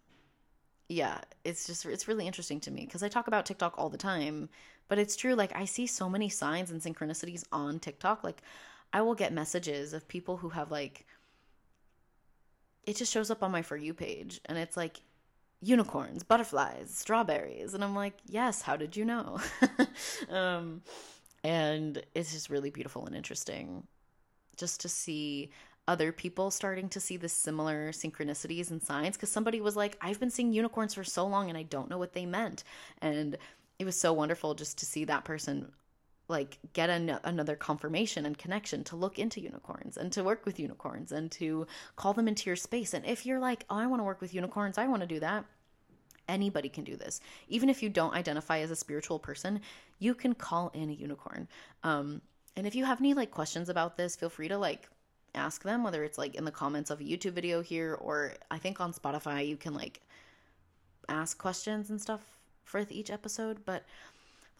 yeah, 0.88 1.20
it's 1.44 1.66
just 1.66 1.84
it's 1.86 2.08
really 2.08 2.26
interesting 2.26 2.60
to 2.60 2.70
me 2.70 2.84
because 2.84 3.02
I 3.02 3.08
talk 3.08 3.28
about 3.28 3.46
TikTok 3.46 3.74
all 3.76 3.90
the 3.90 3.98
time, 3.98 4.48
but 4.88 4.98
it's 4.98 5.16
true. 5.16 5.34
Like 5.34 5.54
I 5.54 5.66
see 5.66 5.86
so 5.86 6.08
many 6.08 6.28
signs 6.28 6.70
and 6.70 6.80
synchronicities 6.80 7.44
on 7.52 7.78
TikTok. 7.78 8.24
Like 8.24 8.42
I 8.92 9.02
will 9.02 9.14
get 9.14 9.32
messages 9.32 9.92
of 9.92 10.08
people 10.08 10.38
who 10.38 10.50
have 10.50 10.70
like 10.70 11.06
it 12.86 12.96
just 12.96 13.12
shows 13.12 13.30
up 13.30 13.42
on 13.42 13.50
my 13.50 13.62
for 13.62 13.76
you 13.76 13.92
page 13.92 14.40
and 14.46 14.56
it's 14.56 14.76
like 14.76 15.00
unicorns, 15.60 16.22
butterflies, 16.22 16.94
strawberries 16.94 17.74
and 17.74 17.84
I'm 17.84 17.94
like, 17.94 18.14
"Yes, 18.26 18.62
how 18.62 18.76
did 18.76 18.96
you 18.96 19.04
know?" 19.04 19.38
um 20.30 20.82
and 21.44 22.02
it's 22.14 22.32
just 22.32 22.50
really 22.50 22.70
beautiful 22.70 23.06
and 23.06 23.14
interesting 23.14 23.86
just 24.56 24.80
to 24.80 24.88
see 24.88 25.50
other 25.88 26.12
people 26.12 26.50
starting 26.50 26.88
to 26.90 27.00
see 27.00 27.16
the 27.16 27.28
similar 27.28 27.90
synchronicities 27.92 28.70
and 28.70 28.82
signs 28.82 29.16
because 29.16 29.30
somebody 29.30 29.60
was 29.60 29.74
like, 29.74 29.96
I've 30.02 30.20
been 30.20 30.30
seeing 30.30 30.52
unicorns 30.52 30.92
for 30.92 31.02
so 31.02 31.26
long 31.26 31.48
and 31.48 31.56
I 31.56 31.62
don't 31.62 31.88
know 31.88 31.96
what 31.96 32.12
they 32.12 32.26
meant. 32.26 32.62
And 33.00 33.38
it 33.78 33.86
was 33.86 33.98
so 33.98 34.12
wonderful 34.12 34.54
just 34.54 34.76
to 34.78 34.86
see 34.86 35.06
that 35.06 35.24
person 35.24 35.72
like 36.28 36.58
get 36.74 36.90
an- 36.90 37.18
another 37.24 37.56
confirmation 37.56 38.26
and 38.26 38.36
connection 38.36 38.84
to 38.84 38.96
look 38.96 39.18
into 39.18 39.40
unicorns 39.40 39.96
and 39.96 40.12
to 40.12 40.22
work 40.22 40.44
with 40.44 40.60
unicorns 40.60 41.10
and 41.10 41.30
to 41.32 41.66
call 41.96 42.12
them 42.12 42.28
into 42.28 42.46
your 42.46 42.56
space. 42.56 42.92
And 42.94 43.04
if 43.06 43.24
you're 43.24 43.38
like, 43.38 43.64
oh, 43.70 43.76
I 43.76 43.86
want 43.86 44.00
to 44.00 44.04
work 44.04 44.20
with 44.20 44.34
unicorns, 44.34 44.78
I 44.78 44.86
want 44.86 45.00
to 45.00 45.06
do 45.06 45.20
that. 45.20 45.44
Anybody 46.28 46.68
can 46.68 46.84
do 46.84 46.96
this. 46.96 47.20
Even 47.48 47.70
if 47.70 47.82
you 47.82 47.88
don't 47.88 48.14
identify 48.14 48.58
as 48.58 48.70
a 48.70 48.76
spiritual 48.76 49.18
person, 49.18 49.62
you 49.98 50.14
can 50.14 50.34
call 50.34 50.70
in 50.74 50.90
a 50.90 50.92
unicorn. 50.92 51.48
Um, 51.82 52.20
and 52.54 52.66
if 52.66 52.74
you 52.74 52.84
have 52.84 53.00
any 53.00 53.14
like 53.14 53.30
questions 53.30 53.70
about 53.70 53.96
this, 53.96 54.14
feel 54.14 54.28
free 54.28 54.48
to 54.48 54.58
like 54.58 54.88
ask 55.34 55.62
them, 55.62 55.82
whether 55.82 56.04
it's 56.04 56.18
like 56.18 56.34
in 56.34 56.44
the 56.44 56.50
comments 56.50 56.90
of 56.90 57.00
a 57.00 57.04
YouTube 57.04 57.32
video 57.32 57.62
here 57.62 57.94
or 57.94 58.34
I 58.50 58.58
think 58.58 58.80
on 58.80 58.92
Spotify 58.92 59.46
you 59.46 59.56
can 59.56 59.72
like 59.72 60.02
ask 61.08 61.38
questions 61.38 61.88
and 61.88 62.00
stuff 62.00 62.20
for 62.64 62.84
each 62.90 63.10
episode. 63.10 63.64
But 63.64 63.84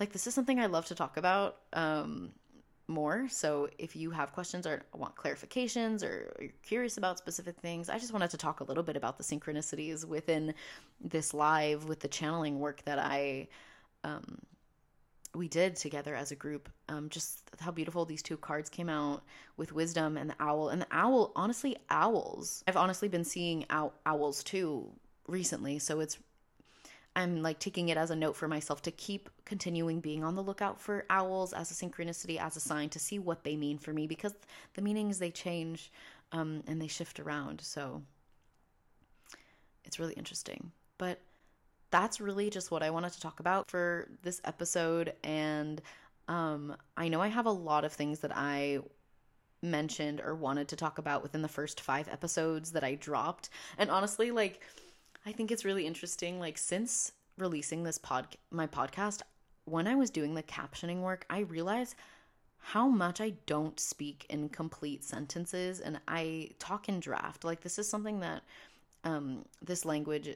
like 0.01 0.13
this 0.13 0.27
is 0.27 0.35
something 0.35 0.61
I 0.61 0.67
love 0.67 0.87
to 0.87 0.95
talk 0.95 1.17
about 1.17 1.59
um, 1.73 2.31
more. 2.87 3.29
So 3.29 3.69
if 3.79 3.95
you 3.97 4.11
have 4.11 4.33
questions 4.33 4.67
or 4.67 4.83
want 4.95 5.15
clarifications 5.15 6.03
or 6.03 6.35
you're 6.41 6.51
curious 6.63 6.97
about 6.99 7.19
specific 7.19 7.57
things, 7.61 7.89
I 7.89 7.99
just 7.99 8.13
wanted 8.13 8.31
to 8.31 8.37
talk 8.37 8.61
a 8.61 8.65
little 8.65 8.83
bit 8.83 8.97
about 8.97 9.19
the 9.19 9.25
synchronicities 9.25 10.05
within 10.05 10.55
this 11.01 11.35
live 11.35 11.89
with 11.89 12.01
the 12.01 12.09
channeling 12.09 12.59
work 12.59 12.83
that 12.85 12.99
I 12.99 13.49
um, 14.05 14.39
we 15.35 15.49
did 15.49 15.77
together 15.77 16.15
as 16.15 16.33
a 16.33 16.37
group. 16.37 16.69
Um, 16.89 17.09
just 17.09 17.43
how 17.61 17.71
beautiful 17.71 18.05
these 18.05 18.23
two 18.23 18.37
cards 18.37 18.69
came 18.69 18.89
out 18.89 19.23
with 19.57 19.73
wisdom 19.73 20.17
and 20.17 20.31
the 20.31 20.35
owl. 20.41 20.71
And 20.71 20.81
the 20.83 20.87
owl, 20.91 21.33
honestly, 21.37 21.77
owls. 21.91 22.65
I've 22.67 22.77
honestly 22.77 23.09
been 23.09 23.25
seeing 23.25 23.65
ow- 23.71 23.93
owls 24.07 24.43
too 24.43 24.91
recently. 25.27 25.79
So 25.79 26.01
it's, 26.01 26.19
I'm 27.17 27.43
like 27.43 27.59
taking 27.59 27.89
it 27.89 27.97
as 27.97 28.11
a 28.11 28.17
note 28.17 28.37
for 28.37 28.47
myself 28.47 28.83
to 28.83 28.91
keep 28.91 29.29
continuing 29.45 30.01
being 30.01 30.23
on 30.23 30.37
the 30.37 30.43
lookout 30.43 30.81
for 30.81 31.05
owls 31.11 31.53
as 31.53 31.71
a 31.71 31.75
synchronicity, 31.75 32.39
as 32.39 32.57
a 32.57 32.61
sign 32.61 32.89
to 32.91 32.99
see 32.99 33.19
what 33.19 33.43
they 33.43 33.57
mean 33.57 33.79
for 33.79 33.93
me 33.93 34.07
because 34.07 34.35
the 34.75 34.83
meanings 34.83 35.19
they 35.19 35.31
change 35.31 35.91
um, 36.33 36.63
and 36.67 36.81
they 36.81 36.87
shift 36.87 37.19
around. 37.19 37.61
So 37.61 38.03
it's 39.85 39.99
really 39.99 40.15
interesting. 40.15 40.71
But 40.99 41.21
that's 41.91 42.21
really 42.21 42.51
just 42.51 42.71
what 42.71 42.83
I 42.83 42.91
wanted 42.91 43.13
to 43.13 43.21
talk 43.21 43.41
about 43.41 43.71
for 43.71 44.09
this 44.23 44.41
episode. 44.45 45.15
And 45.25 45.81
um, 46.29 46.77
I 46.97 47.09
know 47.09 47.21
I 47.21 47.29
have 47.29 47.47
a 47.47 47.51
lot 47.51 47.85
of 47.85 47.93
things 47.93 48.21
that 48.21 48.37
I 48.37 48.81
mentioned 49.63 50.21
or 50.21 50.35
wanted 50.35 50.69
to 50.69 50.77
talk 50.77 50.99
about 50.99 51.23
within 51.23 51.43
the 51.43 51.49
first 51.49 51.81
five 51.81 52.09
episodes 52.09 52.73
that 52.73 52.85
I 52.85 52.95
dropped. 52.95 53.49
And 53.77 53.91
honestly, 53.91 54.31
like, 54.31 54.61
I 55.27 55.33
think 55.33 55.51
it's 55.51 55.65
really 55.65 55.87
interesting. 55.87 56.39
Like, 56.41 56.59
since 56.59 57.13
releasing 57.37 57.83
this 57.83 57.99
pod, 57.99 58.37
my 58.51 58.67
podcast, 58.67 59.23
when 59.65 59.87
I 59.87 59.95
was 59.95 60.11
doing 60.11 60.35
the 60.35 60.43
captioning 60.43 61.01
work, 61.01 61.27
I 61.29 61.41
realized 61.41 61.95
how 62.59 62.89
much 62.89 63.21
I 63.21 63.35
don't 63.47 63.79
speak 63.79 64.27
in 64.29 64.49
complete 64.49 65.05
sentences 65.05 65.81
and 65.81 66.01
I 66.09 66.51
talk 66.59 66.89
in 66.89 67.01
draft. 67.01 67.45
Like, 67.45 67.61
this 67.61 67.79
is 67.79 67.89
something 67.89 68.21
that 68.21 68.43
um, 69.05 69.45
this 69.63 69.85
language 69.85 70.29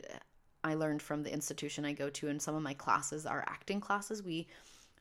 I 0.64 0.74
learned 0.74 1.02
from 1.02 1.22
the 1.22 1.32
institution 1.32 1.84
I 1.84 1.92
go 1.92 2.08
to 2.10 2.28
and 2.28 2.40
some 2.40 2.54
of 2.54 2.62
my 2.62 2.74
classes, 2.74 3.26
are 3.26 3.44
acting 3.48 3.80
classes, 3.80 4.22
we 4.22 4.46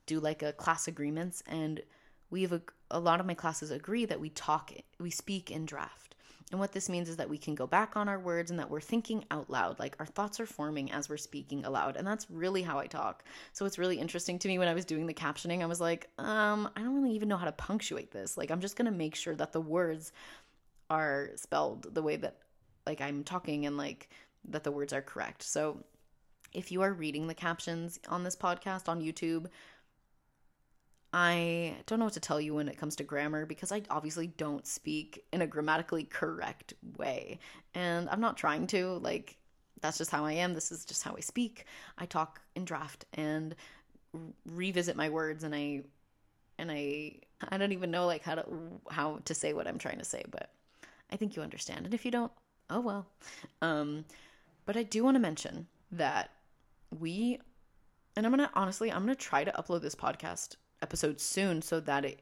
do 0.06 0.20
like 0.20 0.42
a 0.42 0.54
class 0.54 0.88
agreements 0.88 1.44
and 1.48 1.82
we 2.30 2.42
have 2.42 2.54
a, 2.54 2.62
a 2.90 3.00
lot 3.00 3.20
of 3.20 3.26
my 3.26 3.34
classes 3.34 3.72
agree 3.72 4.06
that 4.06 4.20
we 4.20 4.30
talk 4.30 4.72
we 5.00 5.12
speak 5.12 5.52
in 5.52 5.66
draft. 5.66 6.11
And 6.52 6.60
what 6.60 6.74
this 6.74 6.90
means 6.90 7.08
is 7.08 7.18
that 7.18 7.30
we 7.30 7.38
can 7.38 7.56
go 7.56 7.66
back 7.66 7.96
on 7.96 8.10
our 8.10 8.20
words 8.20 8.52
and 8.52 8.60
that 8.60 8.70
we're 8.70 8.82
thinking 8.82 9.24
out 9.32 9.50
loud, 9.50 9.80
like 9.80 9.96
our 10.00 10.06
thoughts 10.06 10.40
are 10.40 10.46
forming 10.46 10.92
as 10.92 11.10
we're 11.10 11.18
speaking 11.18 11.64
aloud. 11.64 11.96
And 11.96 12.06
that's 12.06 12.30
really 12.30 12.62
how 12.62 12.78
I 12.78 12.88
talk. 12.88 13.24
So 13.54 13.66
it's 13.66 13.80
really 13.80 14.00
interesting 14.00 14.38
to 14.40 14.48
me 14.48 14.60
when 14.60 14.68
I 14.68 14.74
was 14.74 14.86
doing 14.86 15.08
the 15.08 15.14
captioning, 15.14 15.62
I 15.62 15.66
was 15.66 15.80
like, 15.80 16.10
um, 16.18 16.70
I 16.76 16.82
don't 16.82 16.96
really 16.96 17.16
even 17.16 17.30
know 17.30 17.38
how 17.38 17.46
to 17.46 17.54
punctuate 17.54 18.12
this. 18.12 18.38
Like 18.38 18.52
I'm 18.52 18.60
just 18.60 18.76
going 18.76 18.92
to 18.92 18.98
make 18.98 19.16
sure 19.16 19.36
that 19.36 19.54
the 19.54 19.62
words 19.62 20.12
are 20.90 21.30
spelled 21.36 21.94
the 21.94 22.04
way 22.04 22.18
that 22.18 22.38
like 22.86 23.00
I'm 23.00 23.24
talking 23.24 23.66
and 23.66 23.78
like 23.78 24.10
that 24.50 24.64
the 24.64 24.72
words 24.72 24.92
are 24.92 25.02
correct. 25.02 25.44
So 25.44 25.84
if 26.54 26.72
you 26.72 26.82
are 26.82 26.92
reading 26.92 27.28
the 27.28 27.34
captions 27.34 28.00
on 28.10 28.24
this 28.24 28.36
podcast 28.36 28.90
on 28.90 29.02
YouTube, 29.02 29.46
I 31.14 31.76
don't 31.86 32.00
know 32.00 32.06
what 32.06 32.14
to 32.14 32.20
tell 32.22 32.40
you 32.40 32.54
when 32.56 32.70
it 32.70 32.78
comes 32.78 32.96
to 32.98 33.04
grammar 33.04 33.46
because 33.46 33.72
I 33.72 33.82
obviously 33.90 34.28
don't 34.28 34.66
speak 34.66 35.26
in 35.34 35.42
a 35.42 35.48
grammatically 35.48 36.06
correct 36.06 36.74
way. 36.98 37.40
And 37.74 38.10
I'm 38.10 38.22
not 38.22 38.38
trying 38.38 38.68
to. 38.68 38.98
Like, 39.00 39.38
that's 39.82 39.98
just 39.98 40.12
how 40.12 40.26
I 40.26 40.34
am. 40.34 40.54
This 40.54 40.72
is 40.72 40.86
just 40.86 41.04
how 41.04 41.16
I 41.18 41.20
speak. 41.20 41.66
I 41.98 42.06
talk 42.06 42.40
in 42.56 42.64
draft 42.64 43.06
and 43.14 43.56
revisit 44.46 44.96
my 44.96 45.10
words 45.10 45.44
and 45.44 45.56
I 45.56 45.84
and 46.58 46.70
I 46.72 47.16
I 47.50 47.58
don't 47.58 47.72
even 47.72 47.92
know 47.92 48.06
like 48.06 48.24
how 48.24 48.36
to 48.36 48.46
how 48.90 49.20
to 49.26 49.34
say 49.34 49.54
what 49.54 49.68
I'm 49.68 49.78
trying 49.78 50.00
to 50.00 50.06
say, 50.06 50.24
but 50.30 50.52
I 51.12 51.18
think 51.18 51.36
you 51.36 51.42
understand. 51.42 51.86
And 51.86 51.94
if 51.94 52.06
you 52.06 52.12
don't, 52.12 52.32
oh 52.70 52.80
well. 52.80 53.08
Um 53.62 54.06
but 54.66 54.78
I 54.78 54.84
do 54.84 55.04
want 55.04 55.16
to 55.16 55.20
mention 55.20 55.68
that 55.92 56.30
we, 56.98 57.40
and 58.16 58.26
I'm 58.26 58.36
going 58.36 58.48
to 58.48 58.54
honestly, 58.54 58.92
I'm 58.92 59.04
going 59.04 59.16
to 59.16 59.22
try 59.22 59.44
to 59.44 59.52
upload 59.52 59.82
this 59.82 59.96
podcast 59.96 60.56
episode 60.82 61.20
soon 61.20 61.62
so 61.62 61.80
that 61.82 62.06
it, 62.06 62.22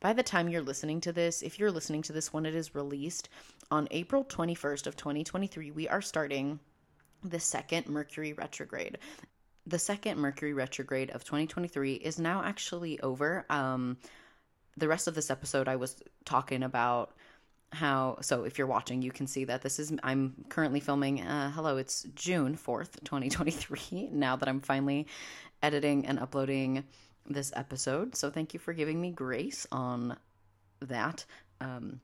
by 0.00 0.12
the 0.12 0.22
time 0.22 0.48
you're 0.48 0.62
listening 0.62 1.00
to 1.02 1.12
this, 1.12 1.42
if 1.42 1.58
you're 1.58 1.70
listening 1.70 2.02
to 2.02 2.12
this 2.12 2.32
when 2.32 2.46
it 2.46 2.54
is 2.54 2.74
released 2.74 3.28
on 3.70 3.88
April 3.90 4.24
21st 4.24 4.86
of 4.86 4.96
2023, 4.96 5.70
we 5.70 5.88
are 5.88 6.02
starting 6.02 6.58
the 7.22 7.40
second 7.40 7.88
Mercury 7.88 8.32
retrograde. 8.32 8.98
The 9.66 9.78
second 9.78 10.18
Mercury 10.18 10.52
retrograde 10.52 11.10
of 11.10 11.24
2023 11.24 11.94
is 11.94 12.18
now 12.18 12.42
actually 12.44 13.00
over. 13.00 13.46
Um, 13.48 13.96
the 14.76 14.88
rest 14.88 15.08
of 15.08 15.14
this 15.14 15.30
episode, 15.30 15.68
I 15.68 15.76
was 15.76 15.96
talking 16.24 16.62
about 16.62 17.14
how 17.74 18.18
so 18.20 18.44
if 18.44 18.56
you're 18.56 18.66
watching 18.66 19.02
you 19.02 19.10
can 19.10 19.26
see 19.26 19.44
that 19.44 19.60
this 19.60 19.78
is 19.78 19.92
i'm 20.02 20.32
currently 20.48 20.80
filming 20.80 21.20
uh, 21.20 21.50
hello 21.50 21.76
it's 21.76 22.04
june 22.14 22.56
4th 22.56 23.02
2023 23.04 24.08
now 24.12 24.36
that 24.36 24.48
i'm 24.48 24.60
finally 24.60 25.06
editing 25.62 26.06
and 26.06 26.18
uploading 26.18 26.84
this 27.26 27.52
episode 27.56 28.14
so 28.14 28.30
thank 28.30 28.52
you 28.52 28.60
for 28.60 28.72
giving 28.72 29.00
me 29.00 29.10
grace 29.10 29.66
on 29.72 30.16
that 30.80 31.24
um, 31.60 32.00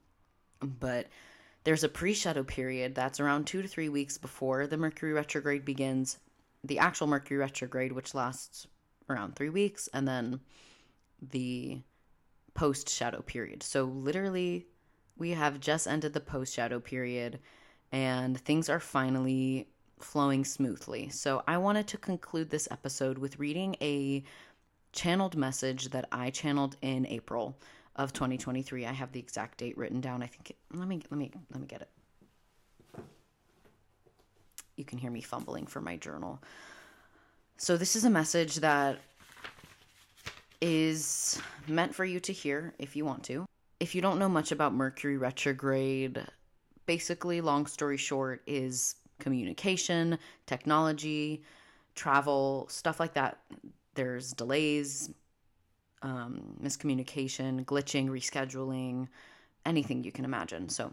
but 0.61 1.07
there's 1.65 1.85
a 1.85 1.89
pre-shadow 1.89 2.43
period 2.43 2.95
that's 2.95 3.21
around 3.21 3.47
two 3.47 3.61
to 3.61 3.69
three 3.69 3.89
weeks 3.89 4.17
before 4.17 4.67
the 4.67 4.77
mercury 4.77 5.13
retrograde 5.13 5.65
begins 5.65 6.19
the 6.65 6.79
actual 6.79 7.07
mercury 7.07 7.39
retrograde 7.39 7.93
which 7.93 8.15
lasts 8.15 8.67
around 9.09 9.35
three 9.35 9.51
weeks 9.51 9.89
and 9.93 10.07
then 10.09 10.41
the 11.31 11.79
post 12.55 12.89
shadow 12.89 13.21
period 13.23 13.63
so 13.63 13.85
literally 13.85 14.67
we 15.19 15.31
have 15.31 15.61
just 15.61 15.87
ended 15.87 16.13
the 16.13 16.21
post 16.21 16.55
shadow 16.55 16.81
period 16.81 17.39
and 17.93 18.41
things 18.41 18.69
are 18.69 18.81
finally 18.81 19.69
flowing 19.99 20.45
smoothly. 20.45 21.09
So 21.11 21.43
I 21.47 21.59
wanted 21.59 21.87
to 21.89 21.99
conclude 21.99 22.51
this 22.51 22.69
episode 22.71 23.19
with 23.19 23.39
reading 23.39 23.77
a 23.81 24.25
channeled 24.93 25.37
message 25.37 25.91
that 25.91 26.07
I 26.13 26.31
channeled 26.31 26.77
in 26.83 27.07
April 27.07 27.57
of 27.97 28.13
2023. 28.13 28.87
I 28.87 28.93
have 28.93 29.13
the 29.13 29.21
exact 29.21 29.59
date 29.59 29.77
written 29.77 30.01
down. 30.01 30.23
I 30.23 30.27
think 30.27 30.51
it, 30.51 30.57
let 30.73 30.89
me 30.89 31.03
let 31.11 31.19
me 31.19 31.31
let 31.51 31.61
me 31.61 31.67
get 31.67 31.83
it. 31.83 31.89
You 34.77 34.85
can 34.85 34.99
hear 34.99 35.11
me 35.11 35.21
fumbling 35.21 35.67
for 35.67 35.81
my 35.81 35.97
journal. 35.97 36.43
So 37.57 37.77
this 37.77 37.97
is 37.97 38.05
a 38.05 38.11
message 38.11 38.57
that 38.57 38.99
is 40.61 41.41
meant 41.67 41.95
for 41.95 42.05
you 42.05 42.21
to 42.21 42.33
hear 42.33 42.75
if 42.79 42.97
you 42.97 43.05
want 43.05 43.25
to 43.25 43.47
if 43.81 43.95
you 43.95 44.03
don't 44.03 44.19
know 44.19 44.29
much 44.29 44.53
about 44.53 44.75
Mercury 44.75 45.17
retrograde, 45.17 46.23
basically, 46.85 47.41
long 47.41 47.67
story 47.67 47.97
short, 47.97 48.43
is 48.47 48.95
communication, 49.19 50.19
technology, 50.47 51.43
travel, 51.95 52.67
stuff 52.71 53.01
like 53.01 53.15
that. 53.15 53.39
There's 53.95 54.33
delays, 54.33 55.11
um, 56.03 56.57
miscommunication, 56.63 57.65
glitching, 57.65 58.09
rescheduling, 58.09 59.09
anything 59.67 60.05
you 60.05 60.13
can 60.13 60.25
imagine. 60.25 60.69
So, 60.69 60.93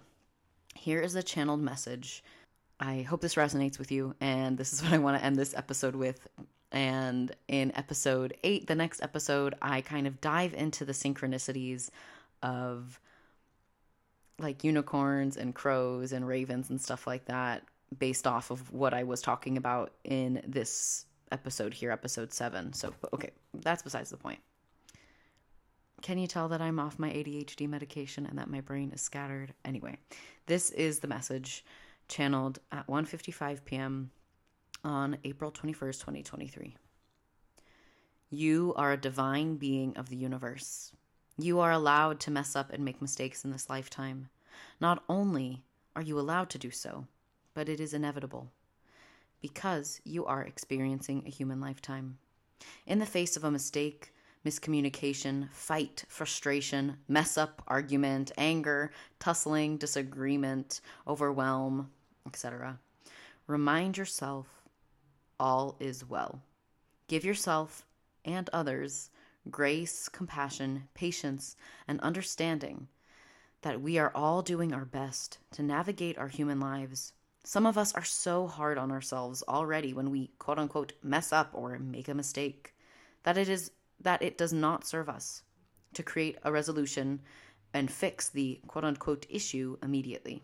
here 0.75 0.99
is 1.01 1.15
a 1.15 1.23
channeled 1.23 1.61
message. 1.61 2.23
I 2.79 3.01
hope 3.01 3.21
this 3.21 3.35
resonates 3.35 3.79
with 3.79 3.91
you, 3.91 4.15
and 4.21 4.57
this 4.57 4.73
is 4.73 4.81
what 4.83 4.93
I 4.93 4.97
want 4.97 5.17
to 5.17 5.23
end 5.23 5.35
this 5.35 5.55
episode 5.55 5.95
with. 5.95 6.27
And 6.71 7.33
in 7.47 7.71
episode 7.75 8.35
eight, 8.43 8.67
the 8.67 8.75
next 8.75 9.01
episode, 9.01 9.55
I 9.61 9.81
kind 9.81 10.05
of 10.05 10.19
dive 10.19 10.53
into 10.53 10.83
the 10.85 10.91
synchronicities 10.91 11.89
of 12.43 12.99
like 14.39 14.63
unicorns 14.63 15.37
and 15.37 15.55
crows 15.55 16.11
and 16.11 16.27
ravens 16.27 16.69
and 16.69 16.79
stuff 16.79 17.07
like 17.07 17.25
that 17.25 17.63
based 17.97 18.27
off 18.27 18.51
of 18.51 18.71
what 18.71 18.93
I 18.93 19.03
was 19.03 19.21
talking 19.21 19.57
about 19.57 19.93
in 20.03 20.41
this 20.45 21.05
episode 21.31 21.73
here, 21.73 21.91
episode 21.91 22.33
seven. 22.33 22.73
So, 22.73 22.93
okay, 23.13 23.31
that's 23.53 23.83
besides 23.83 24.09
the 24.09 24.17
point. 24.17 24.39
Can 26.01 26.17
you 26.17 26.27
tell 26.27 26.47
that 26.49 26.61
I'm 26.61 26.79
off 26.79 26.99
my 26.99 27.09
ADHD 27.09 27.67
medication 27.67 28.25
and 28.25 28.37
that 28.37 28.49
my 28.49 28.61
brain 28.61 28.91
is 28.91 29.01
scattered? 29.01 29.53
Anyway, 29.65 29.97
this 30.45 30.69
is 30.71 30.99
the 30.99 31.07
message 31.07 31.65
channeled 32.07 32.59
at 32.71 32.87
1:55 32.87 33.65
p.m. 33.65 34.11
on 34.83 35.17
April 35.23 35.51
21st, 35.51 35.99
2023. 35.99 36.75
You 38.29 38.73
are 38.75 38.91
a 38.91 38.97
divine 38.97 39.55
being 39.55 39.95
of 39.97 40.09
the 40.09 40.17
universe. 40.17 40.91
You 41.37 41.59
are 41.59 41.71
allowed 41.71 42.19
to 42.21 42.31
mess 42.31 42.55
up 42.55 42.71
and 42.71 42.83
make 42.83 43.01
mistakes 43.01 43.43
in 43.43 43.51
this 43.51 43.69
lifetime. 43.69 44.29
Not 44.79 45.03
only 45.07 45.63
are 45.95 46.01
you 46.01 46.19
allowed 46.19 46.49
to 46.51 46.57
do 46.57 46.71
so, 46.71 47.07
but 47.53 47.69
it 47.69 47.79
is 47.79 47.93
inevitable 47.93 48.51
because 49.41 50.01
you 50.03 50.25
are 50.25 50.43
experiencing 50.43 51.23
a 51.25 51.29
human 51.29 51.59
lifetime. 51.59 52.17
In 52.85 52.99
the 52.99 53.05
face 53.05 53.37
of 53.37 53.43
a 53.43 53.51
mistake, 53.51 54.13
miscommunication, 54.45 55.51
fight, 55.51 56.05
frustration, 56.07 56.97
mess 57.07 57.37
up, 57.37 57.61
argument, 57.67 58.31
anger, 58.37 58.91
tussling, 59.19 59.77
disagreement, 59.77 60.81
overwhelm, 61.07 61.89
etc., 62.25 62.79
remind 63.45 63.97
yourself 63.97 64.47
all 65.39 65.75
is 65.79 66.07
well. 66.07 66.41
Give 67.07 67.23
yourself 67.23 67.85
and 68.25 68.49
others 68.51 69.09
grace, 69.49 70.09
compassion, 70.09 70.87
patience, 70.93 71.55
and 71.87 71.99
understanding 72.01 72.87
that 73.61 73.81
we 73.81 73.97
are 73.97 74.11
all 74.13 74.41
doing 74.41 74.73
our 74.73 74.85
best 74.85 75.39
to 75.51 75.63
navigate 75.63 76.17
our 76.17 76.27
human 76.27 76.59
lives. 76.59 77.13
Some 77.47 77.65
of 77.65 77.77
us 77.77 77.95
are 77.95 78.03
so 78.03 78.45
hard 78.45 78.77
on 78.77 78.91
ourselves 78.91 79.41
already 79.47 79.93
when 79.93 80.11
we 80.11 80.31
quote 80.37 80.59
unquote 80.59 80.91
mess 81.01 81.31
up 81.31 81.51
or 81.53 81.79
make 81.79 82.09
a 82.09 82.13
mistake 82.13 82.75
that 83.23 83.37
it 83.37 83.47
is 83.47 83.71
that 84.01 84.21
it 84.21 84.37
does 84.37 84.51
not 84.51 84.85
serve 84.85 85.07
us 85.07 85.43
to 85.93 86.03
create 86.03 86.37
a 86.43 86.51
resolution 86.51 87.21
and 87.73 87.89
fix 87.89 88.27
the 88.27 88.59
quote 88.67 88.83
unquote 88.83 89.25
issue 89.29 89.77
immediately. 89.81 90.43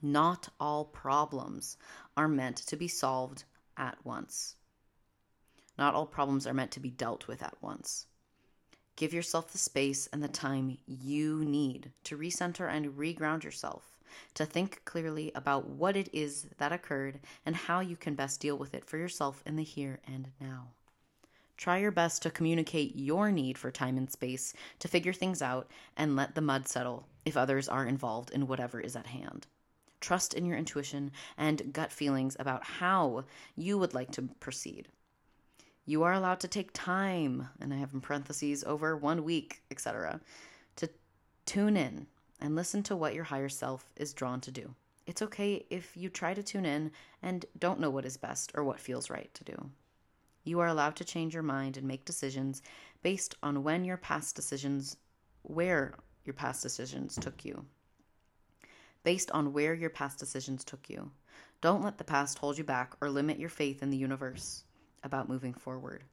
Not 0.00 0.48
all 0.58 0.86
problems 0.86 1.76
are 2.16 2.26
meant 2.26 2.56
to 2.56 2.76
be 2.76 2.88
solved 2.88 3.44
at 3.76 3.98
once. 4.02 4.56
Not 5.76 5.92
all 5.92 6.06
problems 6.06 6.46
are 6.46 6.54
meant 6.54 6.70
to 6.70 6.80
be 6.80 6.90
dealt 6.90 7.28
with 7.28 7.42
at 7.42 7.60
once. 7.60 8.06
Give 8.96 9.12
yourself 9.12 9.52
the 9.52 9.58
space 9.58 10.08
and 10.10 10.22
the 10.22 10.28
time 10.28 10.78
you 10.86 11.44
need 11.44 11.92
to 12.04 12.16
recenter 12.16 12.66
and 12.66 12.96
reground 12.96 13.44
yourself, 13.44 13.97
to 14.34 14.46
think 14.46 14.82
clearly 14.84 15.32
about 15.34 15.68
what 15.68 15.96
it 15.96 16.08
is 16.12 16.46
that 16.58 16.72
occurred 16.72 17.20
and 17.44 17.54
how 17.54 17.80
you 17.80 17.96
can 17.96 18.14
best 18.14 18.40
deal 18.40 18.56
with 18.56 18.74
it 18.74 18.84
for 18.84 18.98
yourself 18.98 19.42
in 19.46 19.56
the 19.56 19.64
here 19.64 20.00
and 20.06 20.28
now. 20.40 20.68
Try 21.56 21.78
your 21.78 21.90
best 21.90 22.22
to 22.22 22.30
communicate 22.30 22.94
your 22.94 23.32
need 23.32 23.58
for 23.58 23.72
time 23.72 23.96
and 23.96 24.10
space 24.10 24.54
to 24.78 24.86
figure 24.86 25.12
things 25.12 25.42
out 25.42 25.68
and 25.96 26.14
let 26.14 26.36
the 26.36 26.40
mud 26.40 26.68
settle 26.68 27.08
if 27.24 27.36
others 27.36 27.68
are 27.68 27.84
involved 27.84 28.30
in 28.30 28.46
whatever 28.46 28.80
is 28.80 28.94
at 28.94 29.08
hand. 29.08 29.48
Trust 30.00 30.34
in 30.34 30.46
your 30.46 30.56
intuition 30.56 31.10
and 31.36 31.72
gut 31.72 31.90
feelings 31.90 32.36
about 32.38 32.62
how 32.62 33.24
you 33.56 33.76
would 33.76 33.92
like 33.92 34.12
to 34.12 34.22
proceed. 34.38 34.86
You 35.84 36.04
are 36.04 36.12
allowed 36.12 36.38
to 36.40 36.48
take 36.48 36.70
time, 36.72 37.48
and 37.60 37.74
I 37.74 37.78
have 37.78 37.92
in 37.92 38.02
parentheses 38.02 38.62
over 38.62 38.96
one 38.96 39.24
week, 39.24 39.62
etc., 39.70 40.20
to 40.76 40.88
tune 41.46 41.76
in 41.76 42.06
and 42.40 42.54
listen 42.54 42.82
to 42.84 42.96
what 42.96 43.14
your 43.14 43.24
higher 43.24 43.48
self 43.48 43.92
is 43.96 44.12
drawn 44.12 44.40
to 44.42 44.50
do. 44.50 44.74
It's 45.06 45.22
okay 45.22 45.64
if 45.70 45.96
you 45.96 46.10
try 46.10 46.34
to 46.34 46.42
tune 46.42 46.66
in 46.66 46.90
and 47.22 47.46
don't 47.58 47.80
know 47.80 47.90
what 47.90 48.04
is 48.04 48.16
best 48.16 48.52
or 48.54 48.62
what 48.62 48.78
feels 48.78 49.08
right 49.08 49.32
to 49.34 49.44
do. 49.44 49.70
You 50.44 50.60
are 50.60 50.66
allowed 50.66 50.96
to 50.96 51.04
change 51.04 51.34
your 51.34 51.42
mind 51.42 51.76
and 51.76 51.86
make 51.86 52.04
decisions 52.04 52.62
based 53.02 53.34
on 53.42 53.62
when 53.62 53.84
your 53.84 53.96
past 53.96 54.36
decisions, 54.36 54.96
where 55.42 55.94
your 56.24 56.34
past 56.34 56.62
decisions 56.62 57.16
took 57.16 57.44
you. 57.44 57.64
Based 59.02 59.30
on 59.30 59.52
where 59.52 59.74
your 59.74 59.90
past 59.90 60.18
decisions 60.18 60.64
took 60.64 60.90
you. 60.90 61.10
Don't 61.60 61.82
let 61.82 61.98
the 61.98 62.04
past 62.04 62.38
hold 62.38 62.58
you 62.58 62.64
back 62.64 62.94
or 63.00 63.10
limit 63.10 63.38
your 63.38 63.48
faith 63.48 63.82
in 63.82 63.90
the 63.90 63.96
universe 63.96 64.64
about 65.02 65.28
moving 65.28 65.54
forward. 65.54 66.04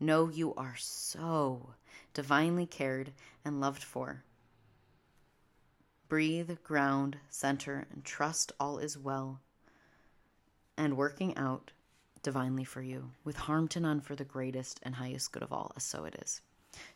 Know 0.00 0.28
you 0.28 0.52
are 0.54 0.74
so 0.76 1.74
divinely 2.12 2.66
cared 2.66 3.12
and 3.44 3.60
loved 3.60 3.84
for. 3.84 4.24
Breathe, 6.12 6.50
ground, 6.62 7.16
center, 7.30 7.86
and 7.90 8.04
trust 8.04 8.52
all 8.60 8.76
is 8.76 8.98
well 8.98 9.40
and 10.76 10.94
working 10.94 11.34
out 11.38 11.70
divinely 12.22 12.64
for 12.64 12.82
you, 12.82 13.12
with 13.24 13.34
harm 13.34 13.66
to 13.68 13.80
none 13.80 14.02
for 14.02 14.14
the 14.14 14.22
greatest 14.22 14.78
and 14.82 14.94
highest 14.94 15.32
good 15.32 15.42
of 15.42 15.54
all, 15.54 15.72
as 15.74 15.84
so 15.84 16.04
it 16.04 16.14
is. 16.20 16.42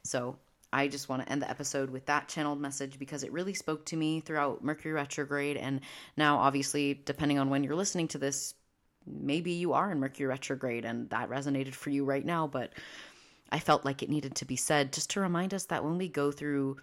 So, 0.03 0.37
I 0.71 0.87
just 0.87 1.09
want 1.09 1.23
to 1.23 1.33
end 1.33 1.41
the 1.41 1.49
episode 1.49 1.89
with 1.89 2.05
that 2.05 2.29
channeled 2.29 2.61
message 2.61 2.99
because 2.99 3.23
it 3.23 3.33
really 3.33 3.55
spoke 3.55 3.87
to 3.87 3.97
me 3.97 4.21
throughout 4.21 4.63
Mercury 4.63 4.93
retrograde. 4.93 5.57
And 5.57 5.81
now, 6.19 6.37
obviously, 6.37 7.01
depending 7.07 7.39
on 7.39 7.49
when 7.49 7.65
you're 7.65 7.75
listening 7.75 8.09
to 8.09 8.19
this, 8.19 8.53
maybe 9.07 9.53
you 9.53 9.73
are 9.73 9.91
in 9.91 9.99
Mercury 9.99 10.27
retrograde 10.27 10.85
and 10.85 11.09
that 11.09 11.31
resonated 11.31 11.73
for 11.73 11.89
you 11.89 12.05
right 12.05 12.27
now, 12.27 12.47
but 12.47 12.75
I 13.51 13.61
felt 13.61 13.87
like 13.87 14.03
it 14.03 14.11
needed 14.11 14.35
to 14.35 14.45
be 14.45 14.57
said 14.57 14.93
just 14.93 15.09
to 15.13 15.21
remind 15.21 15.55
us 15.55 15.65
that 15.65 15.85
when 15.85 15.97
we 15.97 16.07
go 16.07 16.31
through 16.31 16.77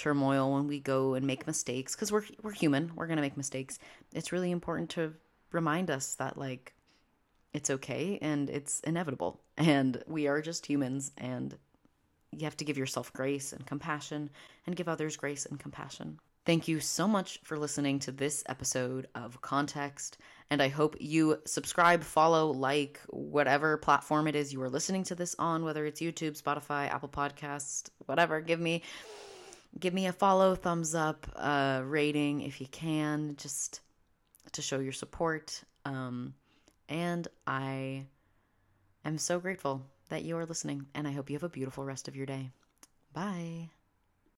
turmoil, 0.00 0.52
when 0.52 0.66
we 0.66 0.80
go 0.80 1.14
and 1.14 1.26
make 1.26 1.46
mistakes, 1.46 1.94
because 1.94 2.10
we're 2.10 2.24
we're 2.42 2.52
human, 2.52 2.92
we're 2.96 3.06
gonna 3.06 3.20
make 3.20 3.36
mistakes. 3.36 3.78
It's 4.12 4.32
really 4.32 4.50
important 4.50 4.90
to 4.90 5.14
remind 5.52 5.90
us 5.90 6.14
that 6.16 6.36
like 6.36 6.74
it's 7.52 7.70
okay 7.70 8.18
and 8.22 8.48
it's 8.50 8.80
inevitable, 8.80 9.40
and 9.56 10.02
we 10.06 10.26
are 10.26 10.40
just 10.40 10.66
humans, 10.66 11.12
and 11.18 11.56
you 12.32 12.44
have 12.44 12.56
to 12.56 12.64
give 12.64 12.78
yourself 12.78 13.12
grace 13.12 13.52
and 13.52 13.66
compassion, 13.66 14.30
and 14.66 14.76
give 14.76 14.88
others 14.88 15.16
grace 15.16 15.46
and 15.46 15.60
compassion. 15.60 16.18
Thank 16.46 16.68
you 16.68 16.80
so 16.80 17.06
much 17.06 17.38
for 17.44 17.58
listening 17.58 17.98
to 18.00 18.12
this 18.12 18.42
episode 18.48 19.08
of 19.14 19.40
Context. 19.42 20.16
And 20.48 20.62
I 20.62 20.68
hope 20.68 20.96
you 20.98 21.38
subscribe, 21.44 22.02
follow, 22.02 22.50
like 22.50 22.98
whatever 23.08 23.76
platform 23.76 24.26
it 24.26 24.34
is 24.34 24.52
you 24.52 24.62
are 24.62 24.70
listening 24.70 25.04
to 25.04 25.14
this 25.14 25.36
on, 25.38 25.64
whether 25.64 25.84
it's 25.84 26.00
YouTube, 26.00 26.40
Spotify, 26.40 26.88
Apple 26.88 27.10
Podcasts, 27.10 27.90
whatever. 28.06 28.40
Give 28.40 28.58
me 28.58 28.82
give 29.78 29.94
me 29.94 30.06
a 30.06 30.12
follow, 30.12 30.54
thumbs 30.54 30.94
up, 30.94 31.26
uh, 31.36 31.82
rating 31.84 32.40
if 32.40 32.60
you 32.60 32.66
can, 32.66 33.36
just 33.36 33.80
to 34.52 34.62
show 34.62 34.78
your 34.78 34.92
support. 34.92 35.62
Um, 35.84 36.34
and 36.88 37.26
I 37.46 38.06
am 39.04 39.18
so 39.18 39.38
grateful 39.38 39.86
that 40.08 40.24
you 40.24 40.36
are 40.36 40.46
listening, 40.46 40.86
and 40.94 41.06
I 41.06 41.12
hope 41.12 41.30
you 41.30 41.36
have 41.36 41.44
a 41.44 41.48
beautiful 41.48 41.84
rest 41.84 42.08
of 42.08 42.16
your 42.16 42.26
day. 42.26 42.50
Bye. 43.12 43.70